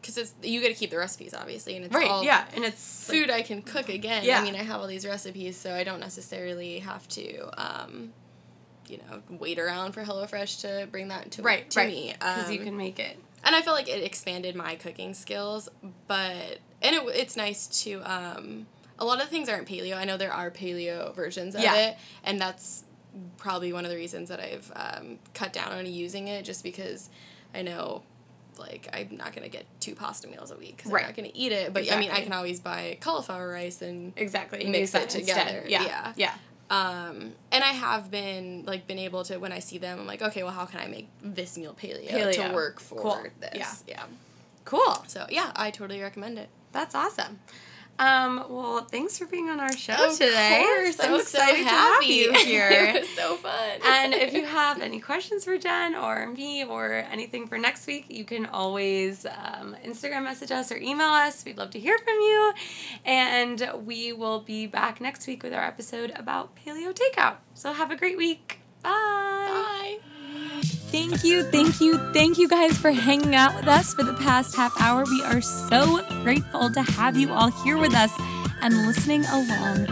because 0.00 0.18
it's 0.18 0.34
you 0.42 0.60
got 0.60 0.68
to 0.68 0.74
keep 0.74 0.90
the 0.90 0.98
recipes 0.98 1.32
obviously, 1.34 1.74
and 1.76 1.86
it's 1.86 1.94
Right. 1.94 2.06
all 2.10 2.22
yeah, 2.22 2.44
and 2.54 2.64
it's 2.66 3.08
like- 3.08 3.18
food 3.18 3.30
I 3.30 3.40
can 3.40 3.62
cook 3.62 3.88
again. 3.88 4.24
Yeah. 4.24 4.40
I 4.40 4.44
mean, 4.44 4.54
I 4.54 4.62
have 4.62 4.78
all 4.80 4.86
these 4.86 5.06
recipes, 5.06 5.56
so 5.56 5.74
I 5.74 5.84
don't 5.84 6.00
necessarily 6.00 6.80
have 6.80 7.08
to, 7.08 7.48
um, 7.58 8.12
you 8.88 8.98
know, 8.98 9.22
wait 9.28 9.58
around 9.58 9.92
for 9.92 10.02
HelloFresh 10.04 10.60
to 10.62 10.86
bring 10.90 11.08
that 11.08 11.30
to 11.32 11.42
right, 11.42 11.68
to 11.70 11.80
right. 11.80 11.88
me. 11.88 12.12
Because 12.18 12.50
you 12.50 12.58
Um, 12.60 12.64
can 12.64 12.76
make 12.76 12.98
it. 12.98 13.18
and 13.44 13.54
I 13.54 13.62
feel 13.62 13.72
like 13.72 13.88
it 13.88 14.02
expanded 14.02 14.54
my 14.54 14.74
cooking 14.76 15.14
skills, 15.14 15.68
but 16.06 16.58
and 16.82 16.94
it, 16.96 17.02
it's 17.14 17.36
nice 17.36 17.66
to 17.84 18.00
um, 18.02 18.66
a 18.98 19.04
lot 19.04 19.22
of 19.22 19.28
things 19.28 19.48
aren't 19.48 19.66
paleo. 19.68 19.96
I 19.96 20.04
know 20.04 20.16
there 20.16 20.32
are 20.32 20.50
paleo 20.50 21.14
versions 21.14 21.54
of 21.54 21.60
Yeah. 21.62 21.74
it, 21.74 21.96
and 22.24 22.40
that's 22.40 22.84
probably 23.38 23.72
one 23.72 23.84
of 23.84 23.90
the 23.90 23.96
reasons 23.96 24.28
that 24.28 24.40
I've 24.40 24.70
um, 24.76 25.18
cut 25.34 25.52
down 25.52 25.72
on 25.72 25.86
using 25.86 26.28
it, 26.28 26.44
just 26.44 26.62
because 26.62 27.08
I 27.54 27.62
know. 27.62 28.02
Like 28.58 28.88
I'm 28.90 29.18
not 29.18 29.34
gonna 29.34 29.50
get 29.50 29.66
two 29.80 29.94
pasta 29.94 30.28
meals 30.28 30.50
a 30.50 30.56
week 30.56 30.78
because 30.78 30.90
Right. 30.90 31.02
I'm 31.02 31.08
not 31.10 31.16
gonna 31.16 31.28
eat 31.34 31.52
it. 31.52 31.74
But 31.74 31.92
I 31.92 31.98
mean, 32.00 32.10
I 32.10 32.22
can 32.22 32.32
always 32.32 32.58
buy 32.58 32.96
cauliflower 33.02 33.50
rice 33.50 33.82
and 33.82 34.14
Exactly. 34.16 34.64
mix 34.66 34.78
use 34.78 34.94
it 34.94 35.02
instead. 35.14 35.20
together, 35.46 35.64
Yeah. 35.68 35.84
yeah. 35.84 36.12
Yeah. 36.16 36.34
Um, 36.70 37.32
and 37.52 37.62
I 37.64 37.72
have 37.72 38.10
been 38.10 38.64
like 38.66 38.86
been 38.86 38.98
able 38.98 39.24
to 39.24 39.38
when 39.38 39.52
I 39.52 39.60
see 39.60 39.78
them, 39.78 40.00
I'm 40.00 40.06
like, 40.06 40.22
okay, 40.22 40.42
well, 40.42 40.52
how 40.52 40.66
can 40.66 40.80
I 40.80 40.86
make 40.86 41.08
this 41.22 41.56
meal 41.56 41.76
paleo, 41.80 42.08
Paleo. 42.10 42.48
to 42.48 42.54
work 42.54 42.80
for 42.80 42.98
Cool. 43.00 43.22
this? 43.40 43.52
Yeah. 43.54 43.74
yeah. 43.86 44.02
Cool. 44.64 45.04
So 45.06 45.26
yeah, 45.30 45.52
I 45.54 45.70
totally 45.70 46.00
recommend 46.02 46.38
it. 46.38 46.48
That's 46.72 46.94
awesome. 46.94 47.38
Um, 47.98 48.44
well, 48.48 48.84
thanks 48.84 49.18
for 49.18 49.26
being 49.26 49.48
on 49.48 49.58
our 49.60 49.72
show 49.76 49.94
today. 49.94 50.06
Of 50.06 50.18
today. 50.18 50.62
course, 50.64 51.00
I'm 51.00 51.14
I'm 51.14 51.20
excited 51.20 51.56
so 51.56 51.62
to 51.64 51.68
have 51.68 51.94
happy. 52.02 52.06
you 52.14 52.30
it 52.34 52.46
here. 52.46 53.00
was 53.00 53.08
so 53.10 53.36
fun. 53.36 53.80
and 53.84 54.12
if 54.14 54.34
you 54.34 54.44
have 54.60 54.80
any 54.80 55.00
questions 55.00 55.44
for 55.44 55.56
Jen 55.56 55.94
or 55.94 56.26
me 56.28 56.64
or 56.64 56.92
anything 57.10 57.46
for 57.46 57.58
next 57.58 57.86
week, 57.86 58.06
you 58.08 58.24
can 58.24 58.46
always 58.46 59.24
um, 59.26 59.76
Instagram 59.84 60.24
message 60.24 60.50
us 60.50 60.70
or 60.70 60.76
email 60.76 61.08
us. 61.08 61.44
We'd 61.44 61.56
love 61.58 61.70
to 61.70 61.78
hear 61.80 61.96
from 61.98 62.14
you. 62.14 62.52
And 63.04 63.70
we 63.84 64.12
will 64.12 64.40
be 64.40 64.66
back 64.66 65.00
next 65.00 65.26
week 65.26 65.42
with 65.42 65.54
our 65.54 65.62
episode 65.64 66.12
about 66.16 66.54
paleo 66.56 66.92
takeout. 66.94 67.36
So 67.54 67.72
have 67.72 67.90
a 67.90 67.96
great 67.96 68.16
week. 68.18 68.60
Bye. 68.82 68.90
bye. 70.00 70.15
Thank 70.90 71.24
you, 71.24 71.42
thank 71.42 71.80
you, 71.80 71.98
thank 72.12 72.38
you 72.38 72.48
guys 72.48 72.78
for 72.78 72.90
hanging 72.90 73.34
out 73.34 73.54
with 73.56 73.66
us 73.68 73.92
for 73.92 74.02
the 74.04 74.14
past 74.14 74.54
half 74.54 74.72
hour. 74.80 75.04
We 75.04 75.22
are 75.22 75.40
so 75.40 76.02
grateful 76.22 76.70
to 76.70 76.82
have 76.82 77.16
you 77.16 77.32
all 77.32 77.50
here 77.64 77.76
with 77.76 77.94
us 77.94 78.12
and 78.62 78.86
listening 78.86 79.24
along. 79.26 79.86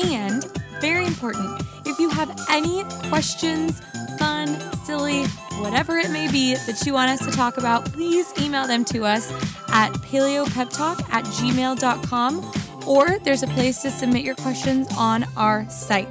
And 0.06 0.45
very 0.80 1.06
important, 1.06 1.62
if 1.86 2.00
you 2.00 2.10
have 2.10 2.34
any 2.50 2.84
questions, 3.10 3.82
fun, 4.17 4.48
silly, 4.86 5.26
whatever 5.60 5.98
it 5.98 6.10
may 6.12 6.32
be 6.32 6.56
that 6.56 6.86
you 6.86 6.93
want 6.93 7.12
us 7.12 7.26
to 7.26 7.32
talk 7.32 7.58
about, 7.58 7.84
please 7.91 8.32
email 8.39 8.65
them 8.65 8.86
to 8.86 9.04
us 9.04 9.30
at 9.69 9.91
paleopeptalk 9.93 11.02
at 11.12 11.26
gmail.com 11.26 12.52
or 12.88 13.19
there's 13.19 13.43
a 13.43 13.48
place 13.48 13.82
to 13.82 13.91
submit 13.91 14.24
your 14.24 14.36
questions 14.36 14.88
on 14.98 15.26
our 15.36 15.69
site. 15.69 16.08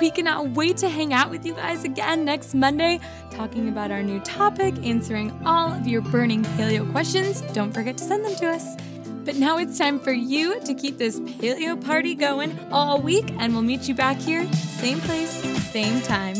We 0.00 0.10
cannot 0.12 0.50
wait 0.50 0.76
to 0.78 0.88
hang 0.88 1.12
out 1.12 1.28
with 1.28 1.44
you 1.44 1.54
guys 1.54 1.82
again 1.82 2.24
next 2.24 2.54
Monday, 2.54 3.00
talking 3.32 3.68
about 3.68 3.90
our 3.90 4.02
new 4.02 4.20
topic, 4.20 4.74
answering 4.84 5.36
all 5.44 5.72
of 5.72 5.88
your 5.88 6.02
burning 6.02 6.44
paleo 6.44 6.88
questions. 6.92 7.40
Don't 7.52 7.72
forget 7.72 7.96
to 7.98 8.04
send 8.04 8.24
them 8.24 8.36
to 8.36 8.48
us. 8.48 8.76
But 9.24 9.36
now 9.36 9.58
it's 9.58 9.76
time 9.76 9.98
for 9.98 10.12
you 10.12 10.60
to 10.60 10.72
keep 10.72 10.98
this 10.98 11.18
paleo 11.18 11.84
party 11.84 12.14
going 12.14 12.56
all 12.70 13.00
week, 13.00 13.32
and 13.38 13.52
we'll 13.52 13.62
meet 13.62 13.88
you 13.88 13.94
back 13.94 14.18
here, 14.18 14.50
same 14.52 15.00
place, 15.00 15.30
same 15.72 16.00
time. 16.02 16.36